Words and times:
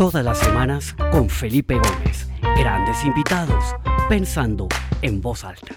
Todas 0.00 0.24
las 0.24 0.38
semanas 0.38 0.96
con 1.12 1.28
Felipe 1.28 1.74
Gómez. 1.74 2.26
Grandes 2.56 3.04
invitados, 3.04 3.76
pensando 4.08 4.66
en 5.02 5.20
voz 5.20 5.44
alta. 5.44 5.74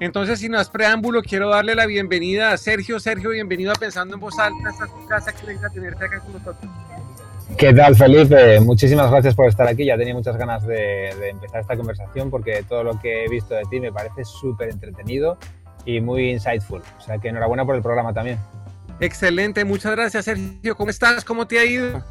Entonces, 0.00 0.40
sin 0.40 0.50
más 0.50 0.68
preámbulo, 0.68 1.22
quiero 1.22 1.50
darle 1.50 1.76
la 1.76 1.86
bienvenida 1.86 2.50
a 2.50 2.56
Sergio. 2.56 2.98
Sergio, 2.98 3.30
bienvenido 3.30 3.70
a 3.70 3.76
Pensando 3.76 4.16
en 4.16 4.20
Voz 4.20 4.36
Alta. 4.40 4.70
Esta 4.70 4.86
es 4.86 4.90
tu 4.90 5.06
casa, 5.06 5.32
que 5.32 5.46
tenerte 5.72 6.06
acá 6.06 6.18
con 6.18 6.32
nosotros. 6.32 6.72
¿Qué 7.56 7.72
tal, 7.72 7.94
Felipe? 7.94 8.60
Muchísimas 8.60 9.10
gracias 9.10 9.34
por 9.34 9.48
estar 9.48 9.68
aquí. 9.68 9.84
Ya 9.84 9.96
tenía 9.96 10.14
muchas 10.14 10.36
ganas 10.36 10.66
de, 10.66 11.10
empezar 11.28 11.60
esta 11.60 11.76
conversación 11.76 12.30
porque 12.30 12.64
todo 12.68 12.82
lo 12.82 12.98
que 12.98 13.24
he 13.24 13.28
visto 13.28 13.54
de 13.54 13.62
ti 13.70 13.78
me 13.78 13.92
parece 13.92 14.24
súper 14.24 14.70
entretenido 14.70 15.38
y 15.84 16.00
muy 16.00 16.30
insightful. 16.30 16.82
O 16.98 17.00
sea 17.00 17.18
que 17.18 17.28
enhorabuena 17.28 17.64
por 17.64 17.76
el 17.76 17.82
programa 17.82 18.12
también. 18.12 18.38
Excelente, 19.00 19.64
muchas 19.64 19.92
gracias, 19.92 20.24
Sergio. 20.24 20.76
¿Cómo 20.76 20.90
estás? 20.90 21.24
¿Cómo 21.24 21.46
te 21.46 21.58
ha 21.58 21.64
ido? 21.64 22.02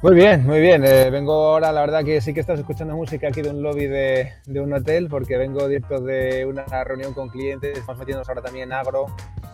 Muy 0.00 0.14
bien, 0.14 0.46
muy 0.46 0.60
bien. 0.60 0.84
Eh, 0.84 1.10
vengo 1.10 1.32
ahora, 1.32 1.72
la 1.72 1.80
verdad 1.80 2.04
que 2.04 2.20
sí 2.20 2.32
que 2.32 2.38
estás 2.38 2.60
escuchando 2.60 2.94
música 2.94 3.28
aquí 3.28 3.42
de 3.42 3.50
un 3.50 3.62
lobby 3.62 3.86
de, 3.86 4.32
un 4.46 4.72
hotel 4.72 5.08
porque 5.08 5.36
vengo 5.36 5.66
directo 5.66 6.00
de 6.00 6.46
una 6.46 6.64
reunión 6.84 7.12
con 7.14 7.28
clientes. 7.28 7.76
Estamos 7.76 7.98
metiéndonos 7.98 8.28
ahora 8.28 8.42
también 8.42 8.68
en 8.68 8.74
agro 8.74 9.06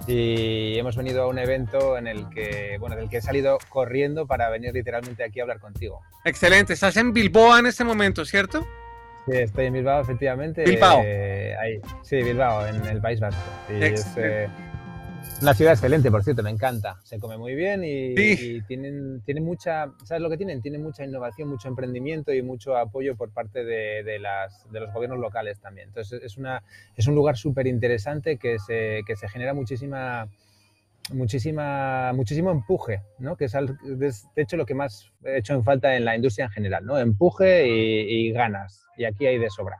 y 0.06 0.78
hemos 0.78 0.96
venido 0.96 1.22
a 1.22 1.28
un 1.28 1.38
evento 1.38 1.96
en 1.96 2.06
el 2.06 2.28
que, 2.28 2.76
bueno, 2.78 2.96
del 2.96 3.08
que 3.08 3.18
he 3.18 3.22
salido 3.22 3.58
corriendo 3.68 4.26
para 4.26 4.50
venir 4.50 4.72
literalmente 4.72 5.24
aquí 5.24 5.40
a 5.40 5.44
hablar 5.44 5.60
contigo. 5.60 6.00
Excelente. 6.24 6.74
Estás 6.74 6.96
en 6.96 7.12
Bilbao 7.12 7.58
en 7.58 7.66
este 7.66 7.84
momento, 7.84 8.24
¿cierto? 8.24 8.66
Sí, 9.26 9.36
estoy 9.36 9.66
en 9.66 9.72
Bilbao, 9.72 10.02
efectivamente. 10.02 10.64
Bilbao. 10.64 11.00
Eh, 11.04 11.54
ahí. 11.58 11.80
Sí, 12.02 12.22
Bilbao, 12.22 12.66
en 12.66 12.84
el 12.84 13.00
País 13.00 13.20
Vasco. 13.20 13.40
Una 15.42 15.52
ciudad 15.52 15.74
excelente, 15.74 16.10
por 16.10 16.24
cierto, 16.24 16.42
me 16.42 16.50
encanta. 16.50 17.00
Se 17.02 17.18
come 17.18 17.36
muy 17.36 17.54
bien 17.54 17.82
y, 17.84 18.62
tienen, 18.62 19.20
tienen 19.26 19.44
mucha, 19.44 19.92
¿sabes 20.04 20.22
lo 20.22 20.30
que 20.30 20.36
tienen? 20.36 20.62
Tienen 20.62 20.82
mucha 20.82 21.04
innovación, 21.04 21.48
mucho 21.48 21.68
emprendimiento 21.68 22.32
y 22.32 22.40
mucho 22.40 22.76
apoyo 22.76 23.16
por 23.16 23.30
parte 23.30 23.64
de, 23.64 24.18
las, 24.20 24.70
de 24.70 24.80
los 24.80 24.92
gobiernos 24.92 25.18
locales 25.18 25.60
también. 25.60 25.88
Entonces 25.88 26.22
es, 26.22 26.38
una, 26.38 26.62
es 26.96 27.06
un 27.08 27.14
lugar 27.14 27.36
súper 27.36 27.66
interesante 27.66 28.38
que 28.38 28.58
se, 28.58 29.02
que 29.06 29.16
se 29.16 29.28
genera 29.28 29.52
muchísima, 29.52 30.28
muchísima, 31.12 32.12
muchísimo 32.14 32.50
empuje, 32.50 33.02
¿no? 33.18 33.36
que 33.36 33.46
es, 33.46 33.52
de 33.52 34.42
hecho 34.42 34.56
lo 34.56 34.64
que 34.64 34.74
más 34.74 35.12
he 35.24 35.38
hecho 35.38 35.54
en 35.54 35.64
falta 35.64 35.96
en 35.96 36.04
la 36.04 36.16
industria 36.16 36.46
en 36.46 36.52
general, 36.52 36.86
¿no? 36.86 36.98
empuje 36.98 37.68
y, 37.68 38.28
y 38.28 38.32
ganas. 38.32 38.86
Y 38.96 39.04
aquí 39.04 39.26
hay 39.26 39.38
de 39.38 39.50
sobra. 39.50 39.76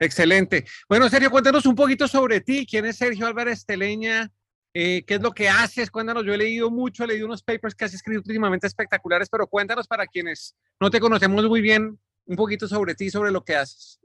Excelente. 0.00 0.64
Bueno, 0.88 1.08
Sergio, 1.08 1.30
cuéntanos 1.30 1.66
un 1.66 1.74
poquito 1.74 2.06
sobre 2.06 2.40
ti. 2.40 2.66
¿Quién 2.68 2.84
es 2.84 2.96
Sergio 2.96 3.26
Álvarez 3.26 3.64
Teleña? 3.64 4.30
Eh, 4.74 5.02
¿Qué 5.06 5.14
es 5.14 5.22
lo 5.22 5.32
que 5.32 5.48
haces? 5.48 5.90
Cuéntanos, 5.90 6.24
yo 6.24 6.34
he 6.34 6.38
leído 6.38 6.70
mucho, 6.70 7.04
he 7.04 7.06
leído 7.06 7.26
unos 7.26 7.42
papers 7.42 7.74
que 7.74 7.86
has 7.86 7.94
escrito 7.94 8.20
últimamente 8.20 8.66
espectaculares, 8.66 9.28
pero 9.30 9.46
cuéntanos 9.46 9.86
para 9.86 10.06
quienes 10.06 10.54
no 10.78 10.90
te 10.90 11.00
conocemos 11.00 11.46
muy 11.46 11.60
bien, 11.60 11.98
un 12.26 12.36
poquito 12.36 12.68
sobre 12.68 12.94
ti, 12.94 13.10
sobre 13.10 13.30
lo 13.30 13.42
que 13.42 13.56
haces. 13.56 13.98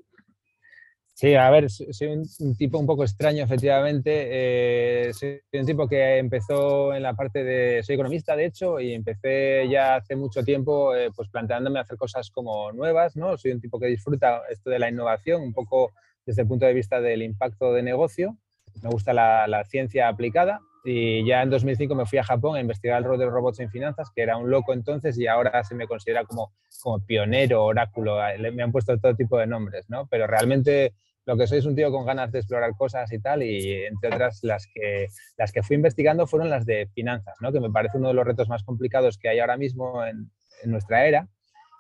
Sí, 1.15 1.35
a 1.35 1.49
ver, 1.51 1.69
soy 1.69 2.07
un, 2.07 2.57
tipo 2.57 2.79
un 2.79 2.87
poco 2.87 3.03
extraño, 3.03 3.43
efectivamente. 3.43 4.11
Eh, 4.31 5.13
soy 5.13 5.41
un 5.53 5.65
tipo 5.65 5.87
que 5.87 6.17
empezó 6.17 6.93
en 6.93 7.03
la 7.03 7.13
parte 7.13 7.43
de... 7.43 7.83
Soy 7.83 7.93
economista, 7.95 8.35
de 8.35 8.45
hecho, 8.45 8.79
y 8.79 8.93
empecé 8.93 9.69
ya 9.69 9.95
hace 9.95 10.15
mucho 10.15 10.43
tiempo 10.43 10.95
eh, 10.95 11.11
pues 11.15 11.29
planteándome 11.29 11.79
hacer 11.79 11.97
cosas 11.97 12.31
como 12.31 12.71
nuevas, 12.71 13.15
¿no? 13.15 13.37
Soy 13.37 13.51
un 13.51 13.61
tipo 13.61 13.79
que 13.79 13.87
disfruta 13.87 14.41
esto 14.49 14.71
de 14.71 14.79
la 14.79 14.89
innovación, 14.89 15.43
un 15.43 15.53
poco 15.53 15.91
desde 16.25 16.41
el 16.41 16.47
punto 16.47 16.65
de 16.65 16.73
vista 16.73 16.99
del 16.99 17.21
impacto 17.21 17.73
de 17.73 17.83
negocio 17.83 18.37
me 18.81 18.89
gusta 18.89 19.13
la, 19.13 19.63
ciencia 19.65 20.07
aplicada 20.07 20.61
y 20.83 21.25
ya 21.25 21.41
en 21.41 21.49
2005 21.49 21.95
me 21.95 22.05
fui 22.05 22.19
a 22.19 22.23
Japón 22.23 22.57
a 22.57 22.59
investigar 22.59 22.97
el 22.97 23.05
rol 23.05 23.17
de 23.17 23.25
los 23.25 23.33
robots 23.33 23.59
en 23.59 23.69
finanzas, 23.69 24.09
que 24.13 24.21
era 24.21 24.37
un 24.37 24.49
loco 24.49 24.73
entonces 24.73 25.17
y 25.17 25.27
ahora 25.27 25.63
se 25.63 25.75
me 25.75 25.87
considera 25.87 26.25
como, 26.25 26.51
como 26.81 27.05
pionero, 27.05 27.63
oráculo, 27.63 28.17
me 28.53 28.63
han 28.63 28.71
puesto 28.71 28.97
todo 28.97 29.15
tipo 29.15 29.37
de 29.37 29.47
nombres, 29.47 29.89
¿no? 29.89 30.07
Pero 30.07 30.27
realmente 30.27 30.93
lo 31.25 31.37
que 31.37 31.47
soy 31.47 31.59
es 31.59 31.65
un 31.65 31.75
tío 31.75 31.89
con 31.89 32.05
ganas 32.05 32.31
de 32.33 32.39
explorar 32.39 32.75
cosas 32.75 33.11
y 33.13 33.19
tal, 33.19 33.43
y 33.43 33.85
entre 33.85 34.09
otras 34.09 34.39
las 34.43 34.67
que, 34.67 35.07
las 35.37 35.53
que 35.53 35.63
fui 35.63 35.77
investigando 35.77 36.27
fueron 36.27 36.49
las 36.49 36.65
de 36.65 36.89
finanzas, 36.93 37.35
¿no? 37.39 37.53
que 37.53 37.61
me 37.61 37.69
parece 37.69 37.97
uno 37.97 38.09
de 38.09 38.13
los 38.13 38.25
retos 38.25 38.49
más 38.49 38.63
complicados 38.63 39.17
que 39.17 39.29
hay 39.29 39.39
ahora 39.39 39.55
mismo 39.55 40.05
en, 40.05 40.29
en 40.63 40.71
nuestra 40.71 41.05
era 41.05 41.29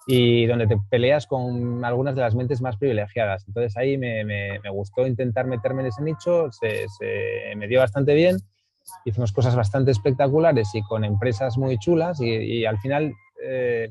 y 0.05 0.45
donde 0.45 0.67
te 0.67 0.77
peleas 0.89 1.27
con 1.27 1.83
algunas 1.85 2.15
de 2.15 2.21
las 2.21 2.35
mentes 2.35 2.61
más 2.61 2.77
privilegiadas. 2.77 3.45
Entonces 3.47 3.77
ahí 3.77 3.97
me, 3.97 4.23
me, 4.23 4.69
gustó 4.69 5.07
intentar 5.07 5.45
meterme 5.47 5.81
en 5.81 5.87
ese 5.87 6.03
nicho, 6.03 6.51
se, 6.51 6.87
se, 6.89 7.55
me 7.55 7.67
dio 7.67 7.79
bastante 7.79 8.13
bien, 8.13 8.37
hicimos 9.05 9.31
cosas 9.31 9.55
bastante 9.55 9.91
espectaculares 9.91 10.69
y 10.73 10.81
con 10.81 11.03
empresas 11.03 11.57
muy 11.57 11.77
chulas 11.77 12.19
y, 12.21 12.65
al 12.65 12.79
final, 12.79 13.13
eh, 13.43 13.89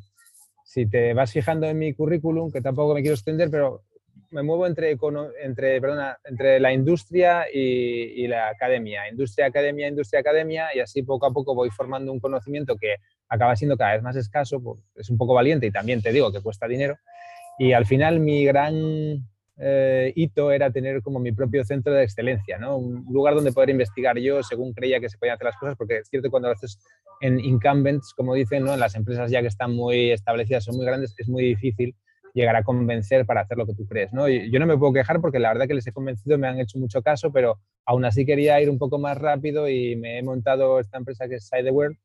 si 0.64 0.86
te 0.86 1.14
vas 1.14 1.32
fijando 1.32 1.66
en 1.66 1.78
mi 1.78 1.94
currículum, 1.94 2.50
que 2.50 2.60
tampoco 2.60 2.94
me 2.94 3.00
quiero 3.00 3.14
extender, 3.14 3.50
pero 3.50 3.82
me 4.32 4.42
muevo 4.42 4.66
entre, 4.66 4.96
entre, 5.42 5.80
perdona, 5.80 6.18
entre 6.24 6.58
la 6.58 6.72
industria 6.72 7.46
y, 7.52 8.26
la 8.26 8.48
academia, 8.48 9.08
industria, 9.08 9.46
academia, 9.46 9.88
industria, 9.88 10.20
academia, 10.20 10.68
y 10.74 10.80
así 10.80 11.02
poco 11.02 11.26
a 11.26 11.32
poco 11.32 11.54
voy 11.54 11.70
formando 11.70 12.10
un 12.10 12.18
conocimiento 12.18 12.76
que 12.76 12.96
acaba 13.28 13.54
siendo 13.56 13.76
cada 13.76 13.92
vez 13.92 14.02
más 14.02 14.16
escaso, 14.16 14.60
pues 14.62 14.80
es 14.96 15.10
un 15.10 15.18
poco 15.18 15.34
valiente 15.34 15.66
y 15.66 15.70
también 15.70 16.02
te 16.02 16.12
digo 16.12 16.32
que 16.32 16.40
cuesta 16.40 16.66
dinero. 16.66 16.96
Y 17.58 17.72
al 17.72 17.84
final 17.84 18.20
mi 18.20 18.44
gran 18.44 19.28
eh, 19.58 20.12
hito 20.16 20.50
era 20.50 20.70
tener 20.70 21.02
como 21.02 21.18
mi 21.18 21.32
propio 21.32 21.64
centro 21.64 21.92
de 21.92 22.02
excelencia, 22.02 22.58
¿no? 22.58 22.78
un 22.78 23.04
lugar 23.12 23.34
donde 23.34 23.52
poder 23.52 23.70
investigar 23.70 24.18
yo 24.18 24.42
según 24.42 24.72
creía 24.72 24.98
que 24.98 25.10
se 25.10 25.18
podían 25.18 25.34
hacer 25.34 25.46
las 25.46 25.56
cosas, 25.56 25.76
porque 25.76 25.98
es 25.98 26.08
cierto 26.08 26.30
cuando 26.30 26.48
lo 26.48 26.54
haces 26.54 26.78
en 27.20 27.38
incumbents, 27.38 28.14
como 28.14 28.34
dicen, 28.34 28.64
¿no? 28.64 28.72
en 28.72 28.80
las 28.80 28.94
empresas 28.94 29.30
ya 29.30 29.42
que 29.42 29.48
están 29.48 29.76
muy 29.76 30.10
establecidas, 30.10 30.64
son 30.64 30.76
muy 30.76 30.86
grandes, 30.86 31.14
es 31.18 31.28
muy 31.28 31.44
difícil 31.44 31.94
llegar 32.34 32.56
a 32.56 32.62
convencer 32.62 33.26
para 33.26 33.42
hacer 33.42 33.58
lo 33.58 33.66
que 33.66 33.74
tú 33.74 33.86
crees. 33.86 34.12
¿no? 34.12 34.28
Y 34.28 34.50
yo 34.50 34.58
no 34.58 34.66
me 34.66 34.76
puedo 34.76 34.92
quejar 34.92 35.20
porque 35.20 35.38
la 35.38 35.48
verdad 35.48 35.66
que 35.66 35.74
les 35.74 35.86
he 35.86 35.92
convencido, 35.92 36.38
me 36.38 36.48
han 36.48 36.60
hecho 36.60 36.78
mucho 36.78 37.02
caso, 37.02 37.32
pero 37.32 37.58
aún 37.84 38.04
así 38.04 38.24
quería 38.24 38.60
ir 38.60 38.70
un 38.70 38.78
poco 38.78 38.98
más 38.98 39.18
rápido 39.18 39.68
y 39.68 39.96
me 39.96 40.18
he 40.18 40.22
montado 40.22 40.80
esta 40.80 40.98
empresa 40.98 41.28
que 41.28 41.36
es 41.36 41.46
Side 41.46 41.64
the 41.64 41.70
World, 41.70 41.96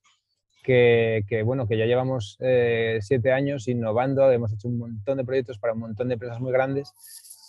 que, 0.64 1.44
bueno, 1.46 1.66
que 1.66 1.78
ya 1.78 1.86
llevamos 1.86 2.36
eh, 2.42 3.00
siete 3.02 3.32
años 3.32 3.70
innovando, 3.70 4.30
hemos 4.32 4.52
hecho 4.52 4.68
un 4.68 4.78
montón 4.78 5.18
de 5.18 5.24
proyectos 5.24 5.58
para 5.60 5.74
un 5.74 5.80
montón 5.80 6.10
de 6.10 6.16
empresas 6.16 6.42
muy 6.42 6.52
grandes 6.52 6.92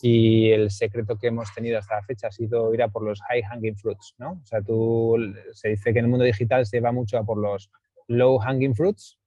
y 0.00 0.50
el 0.50 0.70
secreto 0.70 1.18
que 1.18 1.26
hemos 1.26 1.52
tenido 1.52 1.78
hasta 1.78 1.96
la 1.96 2.02
fecha 2.02 2.28
ha 2.28 2.30
sido 2.30 2.72
ir 2.72 2.80
a 2.80 2.88
por 2.88 3.02
los 3.02 3.20
high 3.22 3.42
hanging 3.42 3.76
fruits, 3.76 4.14
¿no? 4.18 4.40
O 4.40 4.46
sea, 4.46 4.62
tú, 4.62 5.16
se 5.52 5.70
dice 5.70 5.92
que 5.92 5.98
en 5.98 6.04
el 6.04 6.10
mundo 6.10 6.24
digital 6.24 6.64
se 6.64 6.78
va 6.80 6.92
mucho 6.92 7.18
a 7.18 7.24
por 7.24 7.38
los 7.38 7.70
low 8.06 8.38
hanging 8.38 8.76
fruits 8.76 9.17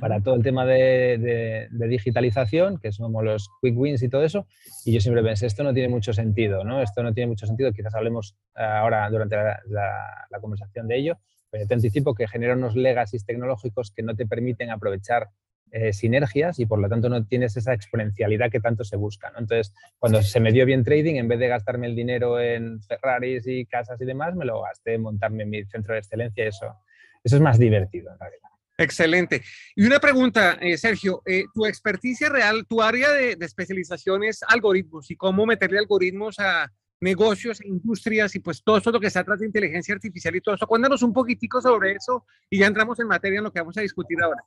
para 0.00 0.20
todo 0.20 0.34
el 0.34 0.42
tema 0.42 0.64
de, 0.64 1.68
digitalización, 1.70 2.78
que 2.78 2.92
son 2.92 3.06
como 3.06 3.22
los 3.22 3.48
quick 3.60 3.76
wins 3.76 4.02
y 4.02 4.08
todo 4.08 4.22
eso, 4.24 4.46
y 4.84 4.92
yo 4.92 5.00
siempre 5.00 5.22
pensé, 5.22 5.46
esto 5.46 5.62
no 5.64 5.72
tiene 5.72 5.88
mucho 5.88 6.12
sentido, 6.12 6.64
¿no? 6.64 6.82
Esto 6.82 7.02
no 7.02 7.12
tiene 7.14 7.28
mucho 7.28 7.46
sentido, 7.46 7.72
quizás 7.72 7.94
hablemos 7.94 8.36
ahora 8.54 9.08
durante 9.10 9.36
la 9.36 10.40
conversación 10.40 10.88
de 10.88 10.96
ello, 10.96 11.18
te 11.64 11.74
anticipo 11.74 12.14
que 12.14 12.28
genera 12.28 12.54
unos 12.54 12.76
legacies 12.76 13.24
tecnológicos 13.24 13.90
que 13.90 14.02
no 14.02 14.14
te 14.14 14.26
permiten 14.26 14.70
aprovechar 14.70 15.28
eh, 15.72 15.92
sinergias 15.92 16.58
y 16.60 16.66
por 16.66 16.78
lo 16.78 16.88
tanto 16.88 17.08
no 17.08 17.24
tienes 17.26 17.56
esa 17.56 17.72
exponencialidad 17.72 18.50
que 18.50 18.60
tanto 18.60 18.84
se 18.84 18.96
busca. 18.96 19.32
Entonces, 19.36 19.72
cuando 19.98 20.22
se 20.22 20.40
me 20.40 20.52
dio 20.52 20.64
bien 20.66 20.84
trading, 20.84 21.16
en 21.16 21.28
vez 21.28 21.38
de 21.38 21.48
gastarme 21.48 21.86
el 21.86 21.96
dinero 21.96 22.40
en 22.40 22.80
Ferraris 22.82 23.46
y 23.46 23.66
casas 23.66 24.00
y 24.00 24.04
demás, 24.04 24.34
me 24.36 24.44
lo 24.44 24.62
gasté 24.62 24.94
en 24.94 25.02
montarme 25.02 25.44
en 25.44 25.50
mi 25.50 25.64
centro 25.64 25.94
de 25.94 26.00
excelencia 26.00 26.44
y 26.44 26.48
eso, 26.48 26.66
eso 27.24 27.36
es 27.36 27.42
más 27.42 27.58
divertido 27.58 28.12
en 28.12 28.18
realidad. 28.18 28.48
Excelente. 28.78 29.42
Y 29.74 29.86
una 29.86 29.98
pregunta, 29.98 30.58
eh, 30.60 30.76
Sergio, 30.76 31.22
eh, 31.24 31.44
tu 31.54 31.64
experticia 31.64 32.28
real, 32.28 32.66
tu 32.68 32.82
área 32.82 33.10
de, 33.10 33.36
especialización 33.40 34.24
es 34.24 34.42
algoritmos 34.46 35.10
y 35.10 35.16
cómo 35.16 35.46
meterle 35.46 35.78
algoritmos 35.78 36.38
a, 36.38 36.70
negocios, 37.00 37.62
industrias 37.62 38.34
y 38.34 38.40
pues 38.40 38.62
todo 38.62 38.78
eso 38.78 38.90
lo 38.90 39.00
que 39.00 39.10
se 39.10 39.22
trata 39.22 39.40
de 39.40 39.46
inteligencia 39.46 39.94
artificial 39.94 40.34
y 40.34 40.40
todo 40.40 40.54
eso. 40.54 40.66
Cuéntanos 40.66 41.02
un 41.02 41.12
poquitico 41.12 41.60
sobre 41.60 41.92
eso 41.92 42.24
y 42.48 42.58
ya 42.58 42.66
entramos 42.66 42.98
en 43.00 43.08
materia 43.08 43.38
en 43.38 43.44
lo 43.44 43.52
que 43.52 43.60
vamos 43.60 43.76
a 43.76 43.82
discutir 43.82 44.18
ahora. 44.22 44.42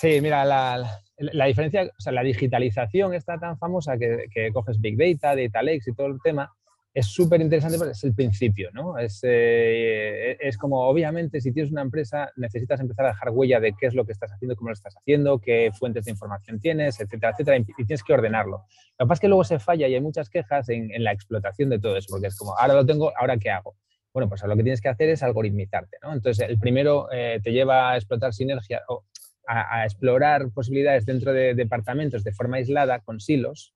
Sí, 0.00 0.20
mira, 0.22 0.44
la, 0.44 1.00
la, 1.18 1.46
diferencia, 1.46 1.84
o 1.84 2.00
sea, 2.00 2.12
la 2.12 2.22
digitalización 2.22 3.12
está 3.12 3.38
tan 3.38 3.58
famosa 3.58 3.98
que, 3.98 4.26
que 4.32 4.50
coges 4.50 4.80
Big 4.80 4.96
Data, 4.96 5.36
Data 5.36 5.62
Lakes 5.62 5.90
y 5.90 5.94
todo 5.94 6.06
el 6.06 6.18
tema, 6.22 6.50
es 6.94 7.06
súper 7.06 7.40
interesante 7.40 7.78
porque 7.78 7.92
es 7.92 8.04
el 8.04 8.14
principio, 8.14 8.70
¿no? 8.72 8.98
Es, 8.98 9.20
eh, 9.22 10.36
es, 10.38 10.58
como, 10.58 10.80
obviamente, 10.82 11.40
si 11.40 11.50
tienes 11.50 11.72
una 11.72 11.80
empresa, 11.80 12.30
necesitas 12.36 12.80
empezar 12.80 13.06
a 13.06 13.08
dejar 13.08 13.30
huella 13.30 13.60
de 13.60 13.72
qué 13.78 13.86
es 13.86 13.94
lo 13.94 14.04
que 14.04 14.12
estás 14.12 14.30
haciendo, 14.30 14.56
cómo 14.56 14.68
lo 14.68 14.74
estás 14.74 14.94
haciendo, 14.96 15.38
qué 15.38 15.70
fuentes 15.72 16.04
de 16.04 16.10
información 16.10 16.60
tienes, 16.60 17.00
etcétera, 17.00 17.32
etcétera, 17.32 17.56
y 17.56 17.84
tienes 17.84 18.02
que 18.02 18.12
ordenarlo. 18.12 18.66
Lo 18.98 19.06
que 19.06 19.08
pasa 19.08 19.14
es 19.14 19.20
que 19.20 19.28
luego 19.28 19.44
se 19.44 19.58
falla 19.58 19.88
y 19.88 19.94
hay 19.94 20.00
muchas 20.02 20.28
quejas 20.28 20.68
en, 20.68 20.90
la 21.02 21.12
explotación 21.12 21.70
de 21.70 21.78
todo 21.78 21.96
eso, 21.96 22.08
porque 22.10 22.26
es 22.26 22.36
como, 22.36 22.58
ahora 22.58 22.74
lo 22.74 22.84
tengo, 22.84 23.10
¿ahora 23.16 23.38
qué 23.38 23.50
hago? 23.50 23.76
Bueno, 24.12 24.28
pues 24.28 24.42
lo 24.42 24.54
que 24.54 24.62
tienes 24.62 24.82
que 24.82 24.90
hacer 24.90 25.08
es 25.08 25.22
algoritmizarte, 25.22 25.96
¿no? 26.02 26.12
Entonces, 26.12 26.46
el 26.46 26.58
primero 26.58 27.08
eh, 27.10 27.40
te 27.42 27.52
lleva 27.52 27.92
a 27.92 27.96
explotar 27.96 28.34
sinergia 28.34 28.82
o 28.88 29.04
a 29.46 29.84
explorar 29.84 30.50
posibilidades 30.50 31.04
dentro 31.04 31.32
de 31.32 31.54
departamentos 31.54 32.22
de 32.22 32.32
forma 32.32 32.58
aislada, 32.58 33.00
con 33.00 33.18
silos, 33.18 33.74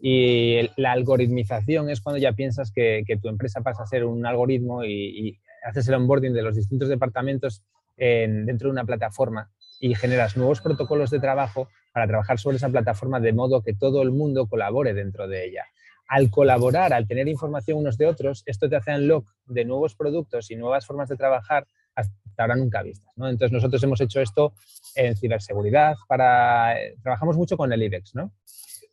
Y 0.00 0.68
la 0.76 0.92
algoritmización 0.92 1.88
es 1.88 2.00
cuando 2.00 2.18
ya 2.18 2.32
piensas 2.32 2.72
que, 2.72 3.04
tu 3.22 3.28
empresa 3.28 3.60
pasa 3.60 3.84
a 3.84 3.86
ser 3.86 4.04
un 4.04 4.26
algoritmo 4.26 4.84
y, 4.84 5.38
haces 5.64 5.86
el 5.86 5.94
onboarding 5.94 6.32
de 6.32 6.42
los 6.42 6.56
distintos 6.56 6.88
departamentos 6.88 7.62
dentro 7.96 8.68
de 8.68 8.72
una 8.72 8.84
plataforma 8.84 9.48
y 9.78 9.94
generas 9.94 10.36
nuevos 10.36 10.60
protocolos 10.60 11.10
de 11.10 11.20
trabajo 11.20 11.68
para 11.92 12.06
trabajar 12.06 12.38
sobre 12.38 12.56
esa 12.56 12.68
plataforma 12.68 13.20
de 13.20 13.32
modo 13.32 13.62
que 13.62 13.74
todo 13.74 14.02
el 14.02 14.10
mundo 14.10 14.46
colabore 14.46 14.94
dentro 14.94 15.28
de 15.28 15.44
ella. 15.44 15.64
Al 16.08 16.30
colaborar, 16.30 16.92
al 16.92 17.06
tener 17.06 17.28
información 17.28 17.78
unos 17.78 17.96
de 17.96 18.06
otros, 18.06 18.42
esto 18.46 18.68
te 18.68 18.76
hace 18.76 18.94
unlock 18.94 19.28
de 19.46 19.64
nuevos 19.64 19.94
productos 19.94 20.50
y 20.50 20.56
nuevas 20.56 20.86
formas 20.86 21.08
de 21.08 21.16
trabajar 21.16 21.66
hasta 21.94 22.12
ahora 22.38 22.56
nunca 22.56 22.82
vistas. 22.82 23.12
¿no? 23.16 23.28
Entonces 23.28 23.52
nosotros 23.52 23.82
hemos 23.82 24.00
hecho 24.00 24.20
esto 24.20 24.54
en 24.94 25.16
ciberseguridad, 25.16 25.94
para, 26.08 26.80
eh, 26.80 26.96
trabajamos 27.02 27.36
mucho 27.36 27.56
con 27.56 27.72
el 27.72 27.82
IBEX, 27.82 28.14
¿no? 28.14 28.32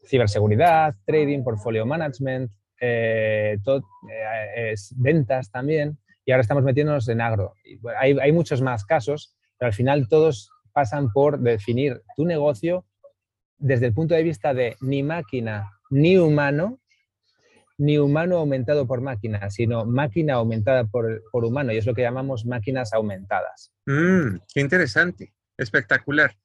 Ciberseguridad, 0.05 0.95
trading, 1.05 1.43
portfolio 1.43 1.85
management, 1.85 2.51
eh, 2.79 3.57
eh, 4.55 4.75
ventas 4.95 5.51
también, 5.51 5.97
y 6.25 6.31
ahora 6.31 6.41
estamos 6.41 6.63
metiéndonos 6.63 7.07
en 7.09 7.21
agro. 7.21 7.55
Hay, 7.99 8.31
muchos 8.31 8.61
más 8.61 8.85
casos, 8.85 9.35
pero 9.57 9.67
al 9.67 9.73
final 9.73 10.07
todos 10.07 10.51
pasan 10.71 11.11
por 11.11 11.39
definir 11.39 12.01
tu 12.15 12.25
negocio 12.25 12.85
desde 13.57 13.87
el 13.87 13.93
punto 13.93 14.13
de 14.13 14.23
vista 14.23 14.53
de 14.53 14.77
ni 14.79 15.03
máquina 15.03 15.71
ni 15.89 16.17
humano, 16.17 16.79
ni 17.77 17.97
humano 17.97 18.37
aumentado 18.37 18.85
por 18.85 19.01
máquina, 19.01 19.49
sino 19.49 19.85
máquina 19.85 20.35
aumentada 20.35 20.85
por, 20.85 21.23
humano, 21.33 21.73
y 21.73 21.77
es 21.77 21.85
lo 21.85 21.95
que 21.95 22.03
llamamos 22.03 22.45
máquinas 22.45 22.93
aumentadas. 22.93 23.73
Mm, 23.85 24.37
qué 24.53 24.61
interesante, 24.61 25.33
espectacular. 25.57 26.35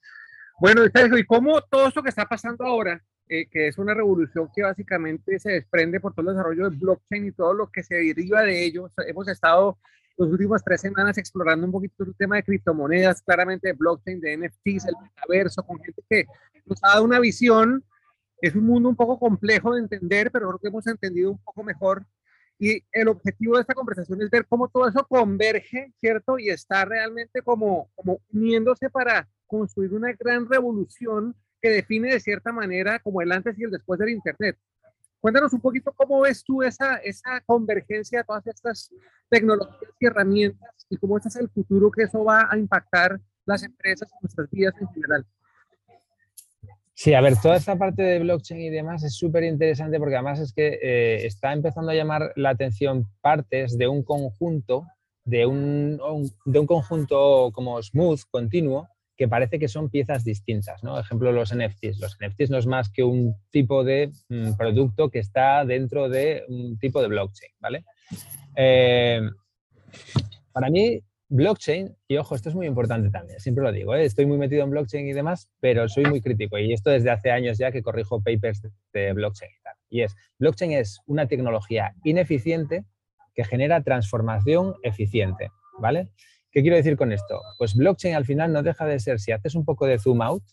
Bueno, 0.60 0.82
¿y 0.86 1.24
cómo 1.24 1.60
todo 1.62 1.88
esto 1.88 2.02
que 2.02 2.08
está 2.08 2.24
pasando 2.24 2.64
ahora, 2.64 3.04
eh, 3.28 3.46
que 3.46 3.68
es 3.68 3.78
una 3.78 3.94
revolución 3.94 4.50
que 4.54 4.62
básicamente 4.62 5.38
se 5.38 5.52
desprende 5.52 6.00
por 6.00 6.14
todo 6.14 6.28
el 6.28 6.36
desarrollo 6.36 6.70
de 6.70 6.76
blockchain 6.76 7.26
y 7.26 7.32
todo 7.32 7.54
lo 7.54 7.70
que 7.70 7.82
se 7.82 7.94
deriva 7.94 8.42
de 8.42 8.64
ello? 8.64 8.90
Hemos 9.06 9.28
estado 9.28 9.78
las 10.16 10.28
últimas 10.28 10.62
tres 10.62 10.80
semanas 10.80 11.18
explorando 11.18 11.66
un 11.66 11.72
poquito 11.72 12.04
el 12.04 12.14
tema 12.14 12.36
de 12.36 12.44
criptomonedas, 12.44 13.22
claramente 13.22 13.68
de 13.68 13.74
blockchain, 13.74 14.20
de 14.20 14.36
NFTs, 14.36 14.86
el 14.86 14.94
metaverso, 15.02 15.62
con 15.64 15.78
gente 15.80 16.02
que 16.08 16.26
nos 16.66 16.78
ha 16.82 16.88
dado 16.88 17.04
una 17.04 17.18
visión. 17.18 17.84
Es 18.40 18.54
un 18.54 18.64
mundo 18.64 18.88
un 18.88 18.96
poco 18.96 19.18
complejo 19.18 19.74
de 19.74 19.80
entender, 19.80 20.30
pero 20.30 20.48
creo 20.48 20.58
que 20.58 20.68
hemos 20.68 20.86
entendido 20.86 21.32
un 21.32 21.38
poco 21.38 21.64
mejor. 21.64 22.06
Y 22.58 22.84
el 22.92 23.08
objetivo 23.08 23.56
de 23.56 23.62
esta 23.62 23.74
conversación 23.74 24.22
es 24.22 24.30
ver 24.30 24.46
cómo 24.46 24.68
todo 24.68 24.88
eso 24.88 25.04
converge, 25.08 25.92
¿cierto? 25.98 26.38
Y 26.38 26.50
está 26.50 26.84
realmente 26.84 27.42
como, 27.42 27.90
como 27.96 28.20
uniéndose 28.32 28.90
para 28.90 29.28
construir 29.46 29.92
una 29.92 30.12
gran 30.12 30.48
revolución 30.48 31.34
que 31.64 31.70
define 31.70 32.12
de 32.12 32.20
cierta 32.20 32.52
manera 32.52 32.98
como 32.98 33.22
el 33.22 33.32
antes 33.32 33.58
y 33.58 33.64
el 33.64 33.70
después 33.70 33.98
del 33.98 34.10
Internet. 34.10 34.58
Cuéntanos 35.18 35.50
un 35.54 35.62
poquito 35.62 35.94
cómo 35.96 36.20
ves 36.20 36.44
tú 36.44 36.62
esa, 36.62 36.96
esa 36.96 37.40
convergencia 37.46 38.18
de 38.18 38.24
todas 38.24 38.46
estas 38.46 38.90
tecnologías 39.30 39.80
y 39.98 40.04
herramientas 40.04 40.86
y 40.90 40.98
cómo 40.98 41.16
es 41.16 41.36
el 41.36 41.48
futuro 41.48 41.90
que 41.90 42.02
eso 42.02 42.22
va 42.22 42.48
a 42.50 42.58
impactar 42.58 43.18
las 43.46 43.62
empresas 43.62 44.10
y 44.12 44.16
nuestras 44.20 44.50
vidas 44.50 44.74
en 44.78 44.88
general. 44.88 45.24
Sí, 46.92 47.14
a 47.14 47.22
ver, 47.22 47.34
toda 47.42 47.56
esta 47.56 47.76
parte 47.76 48.02
de 48.02 48.18
blockchain 48.18 48.60
y 48.60 48.68
demás 48.68 49.02
es 49.02 49.14
súper 49.14 49.44
interesante 49.44 49.98
porque 49.98 50.16
además 50.16 50.40
es 50.40 50.52
que 50.52 50.78
eh, 50.82 51.24
está 51.24 51.54
empezando 51.54 51.92
a 51.92 51.94
llamar 51.94 52.34
la 52.36 52.50
atención 52.50 53.06
partes 53.22 53.78
de 53.78 53.88
un 53.88 54.02
conjunto, 54.02 54.86
de 55.24 55.46
un, 55.46 55.98
de 56.44 56.58
un 56.58 56.66
conjunto 56.66 57.50
como 57.54 57.82
smooth, 57.82 58.20
continuo, 58.30 58.86
que 59.16 59.28
parece 59.28 59.58
que 59.58 59.68
son 59.68 59.90
piezas 59.90 60.24
distintas, 60.24 60.82
¿no? 60.82 60.98
Ejemplo, 60.98 61.30
los 61.32 61.54
NFTs. 61.54 62.00
Los 62.00 62.16
NFTs 62.20 62.50
no 62.50 62.58
es 62.58 62.66
más 62.66 62.90
que 62.90 63.04
un 63.04 63.36
tipo 63.50 63.84
de 63.84 64.10
mm, 64.28 64.54
producto 64.54 65.10
que 65.10 65.20
está 65.20 65.64
dentro 65.64 66.08
de 66.08 66.44
un 66.48 66.78
tipo 66.78 67.00
de 67.00 67.08
blockchain, 67.08 67.52
¿vale? 67.60 67.84
Eh, 68.56 69.20
para 70.52 70.70
mí, 70.70 71.00
blockchain, 71.28 71.96
y 72.06 72.16
ojo, 72.16 72.34
esto 72.34 72.48
es 72.48 72.54
muy 72.54 72.66
importante 72.66 73.10
también, 73.10 73.40
siempre 73.40 73.64
lo 73.64 73.72
digo, 73.72 73.94
¿eh? 73.94 74.04
estoy 74.04 74.26
muy 74.26 74.38
metido 74.38 74.62
en 74.62 74.70
blockchain 74.70 75.08
y 75.08 75.12
demás, 75.12 75.50
pero 75.58 75.88
soy 75.88 76.04
muy 76.04 76.20
crítico, 76.20 76.58
y 76.58 76.72
esto 76.72 76.90
desde 76.90 77.10
hace 77.10 77.30
años 77.30 77.58
ya 77.58 77.72
que 77.72 77.82
corrijo 77.82 78.22
papers 78.22 78.62
de 78.92 79.12
blockchain 79.12 79.50
y 79.50 79.62
tal. 79.62 79.74
Y 79.90 80.02
es, 80.02 80.14
blockchain 80.38 80.72
es 80.72 81.00
una 81.06 81.26
tecnología 81.26 81.94
ineficiente 82.04 82.84
que 83.34 83.44
genera 83.44 83.82
transformación 83.82 84.74
eficiente, 84.82 85.50
¿vale? 85.80 86.08
¿Qué 86.54 86.62
quiero 86.62 86.76
decir 86.76 86.96
con 86.96 87.10
esto? 87.10 87.42
Pues 87.58 87.74
blockchain 87.74 88.14
al 88.14 88.24
final 88.24 88.52
no 88.52 88.62
deja 88.62 88.86
de 88.86 89.00
ser, 89.00 89.18
si 89.18 89.32
haces 89.32 89.56
un 89.56 89.64
poco 89.64 89.86
de 89.86 89.98
zoom 89.98 90.22
out, 90.22 90.44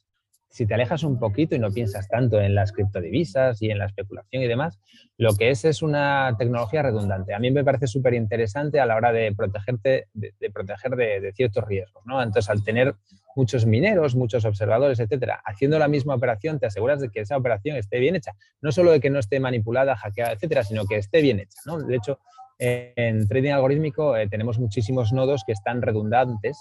si 0.49 0.65
te 0.65 0.73
alejas 0.73 1.03
un 1.03 1.19
poquito 1.19 1.55
y 1.55 1.59
no 1.59 1.69
piensas 1.69 2.07
tanto 2.07 2.41
en 2.41 2.55
las 2.55 2.71
criptodivisas 2.71 3.61
y 3.61 3.69
en 3.69 3.77
la 3.77 3.85
especulación 3.85 4.41
y 4.41 4.47
demás, 4.47 4.79
lo 5.17 5.35
que 5.35 5.51
es 5.51 5.63
es 5.63 5.83
una 5.83 6.35
tecnología 6.39 6.81
redundante. 6.81 7.35
A 7.35 7.39
mí 7.39 7.51
me 7.51 7.63
parece 7.63 7.85
súper 7.85 8.15
interesante 8.15 8.79
a 8.79 8.87
la 8.87 8.95
hora 8.95 9.13
de 9.13 9.31
protegerte, 9.31 10.07
de, 10.15 10.33
proteger 10.51 10.95
de, 10.95 11.31
ciertos 11.33 11.65
riesgos. 11.65 12.03
¿no? 12.07 12.21
Entonces, 12.21 12.49
al 12.49 12.63
tener 12.63 12.95
muchos 13.35 13.67
mineros, 13.67 14.15
muchos 14.15 14.43
observadores, 14.43 14.99
etcétera, 14.99 15.39
haciendo 15.45 15.77
la 15.77 15.87
misma 15.87 16.15
operación, 16.15 16.59
te 16.59 16.65
aseguras 16.65 16.99
de 16.99 17.09
que 17.09 17.19
esa 17.19 17.37
operación 17.37 17.77
esté 17.77 17.99
bien 17.99 18.15
hecha. 18.15 18.33
No 18.59 18.71
solo 18.71 18.91
de 18.91 18.99
que 18.99 19.11
no 19.11 19.19
esté 19.19 19.39
manipulada, 19.39 19.95
hackeada, 19.95 20.31
etcétera, 20.31 20.63
sino 20.63 20.85
que 20.85 20.95
esté 20.95 21.21
bien 21.21 21.39
hecha. 21.39 21.59
¿no? 21.67 21.79
De 21.79 21.95
hecho, 21.95 22.19
en 22.61 23.27
trading 23.27 23.51
algorítmico 23.51 24.15
eh, 24.15 24.29
tenemos 24.29 24.59
muchísimos 24.59 25.11
nodos 25.11 25.43
que 25.45 25.51
están 25.51 25.81
redundantes 25.81 26.59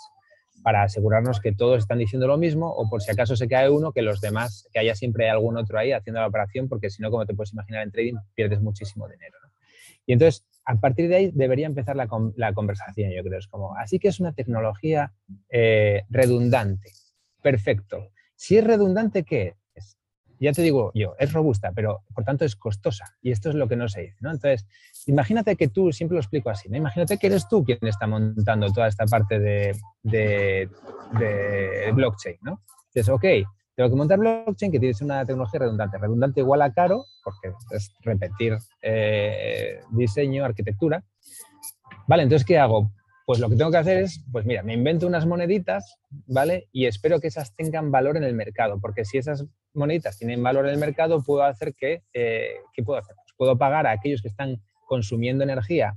para 0.62 0.82
asegurarnos 0.82 1.40
que 1.40 1.52
todos 1.52 1.78
están 1.78 1.98
diciendo 1.98 2.26
lo 2.26 2.38
mismo 2.38 2.70
o 2.70 2.88
por 2.88 3.02
si 3.02 3.10
acaso 3.10 3.36
se 3.36 3.48
cae 3.48 3.68
uno, 3.68 3.92
que 3.92 4.02
los 4.02 4.20
demás, 4.20 4.66
que 4.72 4.78
haya 4.78 4.94
siempre 4.94 5.28
algún 5.28 5.56
otro 5.56 5.78
ahí 5.78 5.92
haciendo 5.92 6.20
la 6.20 6.26
operación, 6.26 6.68
porque 6.68 6.90
si 6.90 7.02
no, 7.02 7.10
como 7.10 7.26
te 7.26 7.34
puedes 7.34 7.52
imaginar 7.52 7.82
en 7.82 7.90
trading, 7.90 8.14
pierdes 8.34 8.60
muchísimo 8.60 9.08
dinero. 9.08 9.38
Y 10.06 10.14
entonces, 10.14 10.46
a 10.64 10.76
partir 10.76 11.08
de 11.08 11.16
ahí 11.16 11.30
debería 11.32 11.66
empezar 11.66 11.96
la, 11.96 12.08
conversación, 12.52 13.10
yo 13.10 13.22
creo. 13.22 13.38
Es 13.38 13.46
como, 13.46 13.76
así 13.76 13.98
que 13.98 14.08
es 14.08 14.20
una 14.20 14.32
tecnología 14.32 15.12
eh, 15.48 16.02
redundante. 16.10 16.92
Perfecto. 17.42 18.10
Si 18.36 18.56
es 18.56 18.64
redundante, 18.64 19.24
¿qué 19.24 19.54
ya 20.40 20.52
te 20.52 20.62
digo 20.62 20.90
yo, 20.94 21.14
es 21.18 21.32
robusta, 21.32 21.72
pero 21.74 22.02
por 22.14 22.24
tanto 22.24 22.44
es 22.44 22.56
costosa. 22.56 23.04
Y 23.20 23.30
esto 23.30 23.50
es 23.50 23.54
lo 23.54 23.68
que 23.68 23.76
no 23.76 23.88
se 23.88 24.00
dice, 24.02 24.16
¿no? 24.20 24.30
Entonces, 24.30 24.66
imagínate 25.06 25.54
que 25.56 25.68
tú, 25.68 25.92
siempre 25.92 26.14
lo 26.14 26.20
explico 26.20 26.48
así, 26.48 26.68
¿no? 26.68 26.78
Imagínate 26.78 27.18
que 27.18 27.26
eres 27.26 27.46
tú 27.48 27.62
quien 27.62 27.78
está 27.82 28.06
montando 28.06 28.72
toda 28.72 28.88
esta 28.88 29.04
parte 29.04 29.38
de, 29.38 29.76
de, 30.02 31.92
blockchain, 31.92 32.38
¿no? 32.40 32.62
Dices, 32.94 33.10
ok, 33.10 33.24
tengo 33.76 33.90
que 33.90 33.96
montar 33.96 34.18
blockchain 34.18 34.72
que 34.72 34.80
tiene 34.80 34.94
una 35.02 35.26
tecnología 35.26 35.60
redundante. 35.60 35.98
Redundante 35.98 36.40
igual 36.40 36.62
a 36.62 36.72
caro, 36.72 37.04
porque 37.22 37.52
es 37.70 37.92
repetir 38.00 38.56
eh, 38.82 39.80
diseño, 39.90 40.44
arquitectura. 40.44 41.04
Vale, 42.06 42.22
entonces, 42.22 42.46
¿qué 42.46 42.58
hago? 42.58 42.90
Pues 43.30 43.38
lo 43.38 43.48
que 43.48 43.54
tengo 43.54 43.70
que 43.70 43.76
hacer 43.76 43.98
es, 43.98 44.24
pues 44.32 44.44
mira, 44.44 44.64
me 44.64 44.74
invento 44.74 45.06
unas 45.06 45.24
moneditas, 45.24 46.00
¿vale? 46.26 46.66
Y 46.72 46.86
espero 46.86 47.20
que 47.20 47.28
esas 47.28 47.54
tengan 47.54 47.92
valor 47.92 48.16
en 48.16 48.24
el 48.24 48.34
mercado, 48.34 48.80
porque 48.80 49.04
si 49.04 49.18
esas 49.18 49.46
moneditas 49.72 50.18
tienen 50.18 50.42
valor 50.42 50.66
en 50.66 50.72
el 50.72 50.80
mercado, 50.80 51.22
puedo 51.22 51.44
hacer 51.44 51.72
que, 51.76 52.02
eh, 52.12 52.56
¿qué 52.72 52.82
puedo 52.82 52.98
hacer? 52.98 53.14
Pues 53.14 53.32
puedo 53.36 53.56
pagar 53.56 53.86
a 53.86 53.92
aquellos 53.92 54.20
que 54.20 54.26
están 54.26 54.60
consumiendo 54.84 55.44
energía 55.44 55.96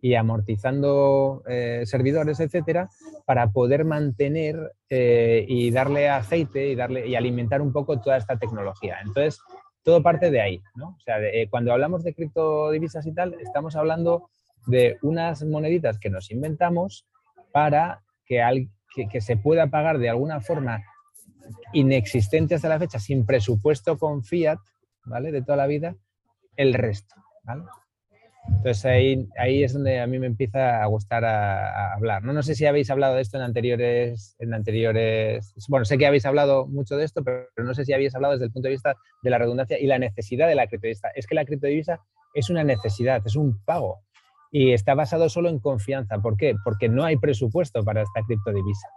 y 0.00 0.14
amortizando 0.14 1.42
eh, 1.46 1.82
servidores, 1.84 2.40
etcétera, 2.40 2.88
para 3.26 3.50
poder 3.50 3.84
mantener 3.84 4.72
eh, 4.88 5.44
y 5.46 5.70
darle 5.72 6.08
aceite 6.08 6.68
y, 6.68 6.76
darle, 6.76 7.06
y 7.06 7.14
alimentar 7.14 7.60
un 7.60 7.74
poco 7.74 8.00
toda 8.00 8.16
esta 8.16 8.38
tecnología. 8.38 9.00
Entonces, 9.04 9.38
todo 9.82 10.02
parte 10.02 10.30
de 10.30 10.40
ahí, 10.40 10.62
¿no? 10.76 10.96
O 10.96 11.00
sea, 11.00 11.18
cuando 11.50 11.74
hablamos 11.74 12.04
de 12.04 12.14
criptodivisas 12.14 13.06
y 13.06 13.12
tal, 13.12 13.36
estamos 13.38 13.76
hablando 13.76 14.30
de 14.66 14.98
unas 15.02 15.42
moneditas 15.44 15.98
que 15.98 16.10
nos 16.10 16.30
inventamos 16.30 17.06
para 17.52 18.02
que, 18.26 18.68
que, 19.10 19.20
se 19.20 19.36
pueda 19.36 19.68
pagar 19.68 19.98
de 19.98 20.10
alguna 20.10 20.40
forma 20.40 20.82
inexistente 21.72 22.54
hasta 22.54 22.68
la 22.68 22.78
fecha, 22.78 22.98
sin 22.98 23.26
presupuesto 23.26 23.98
con 23.98 24.22
fiat, 24.22 24.58
¿vale? 25.04 25.32
De 25.32 25.42
toda 25.42 25.56
la 25.56 25.66
vida, 25.66 25.96
el 26.56 26.74
resto, 26.74 27.14
¿vale? 27.42 27.64
Entonces 28.48 28.84
ahí, 28.84 29.28
ahí 29.38 29.62
es 29.62 29.72
donde 29.72 30.00
a 30.00 30.06
mí 30.06 30.18
me 30.18 30.26
empieza 30.26 30.82
a 30.82 30.86
gustar 30.86 31.24
a, 31.24 31.94
hablar. 31.94 32.22
¿no? 32.22 32.32
no 32.32 32.42
sé 32.42 32.54
si 32.54 32.66
habéis 32.66 32.90
hablado 32.90 33.14
de 33.14 33.22
esto 33.22 33.36
en 33.36 33.42
anteriores, 33.42 34.34
en 34.38 34.54
anteriores, 34.54 35.54
bueno, 35.68 35.84
sé 35.84 35.98
que 35.98 36.06
habéis 36.06 36.26
hablado 36.26 36.66
mucho 36.66 36.96
de 36.96 37.04
esto, 37.04 37.22
pero 37.22 37.46
no 37.56 37.74
sé 37.74 37.84
si 37.84 37.92
habéis 37.92 38.14
hablado 38.14 38.34
desde 38.34 38.46
el 38.46 38.52
punto 38.52 38.68
de 38.68 38.72
vista 38.72 38.96
de 39.22 39.30
la 39.30 39.38
redundancia 39.38 39.78
y 39.78 39.86
la 39.86 39.98
necesidad 39.98 40.48
de 40.48 40.54
la 40.54 40.66
criptodivisa. 40.66 41.08
Es 41.14 41.26
que 41.26 41.34
la 41.34 41.44
criptodivisa 41.44 42.00
es 42.34 42.50
una 42.50 42.64
necesidad, 42.64 43.22
es 43.24 43.36
un 43.36 43.62
pago 43.64 44.00
y 44.50 44.72
está 44.72 44.94
basado 44.94 45.28
solo 45.28 45.48
en 45.48 45.58
confianza. 45.58 46.18
¿Por 46.18 46.36
qué? 46.36 46.54
Porque 46.64 46.88
no 46.88 47.04
hay 47.04 47.16
presupuesto 47.16 47.84
para 47.84 48.02
esta 48.02 48.22
criptodivisa. 48.26 48.88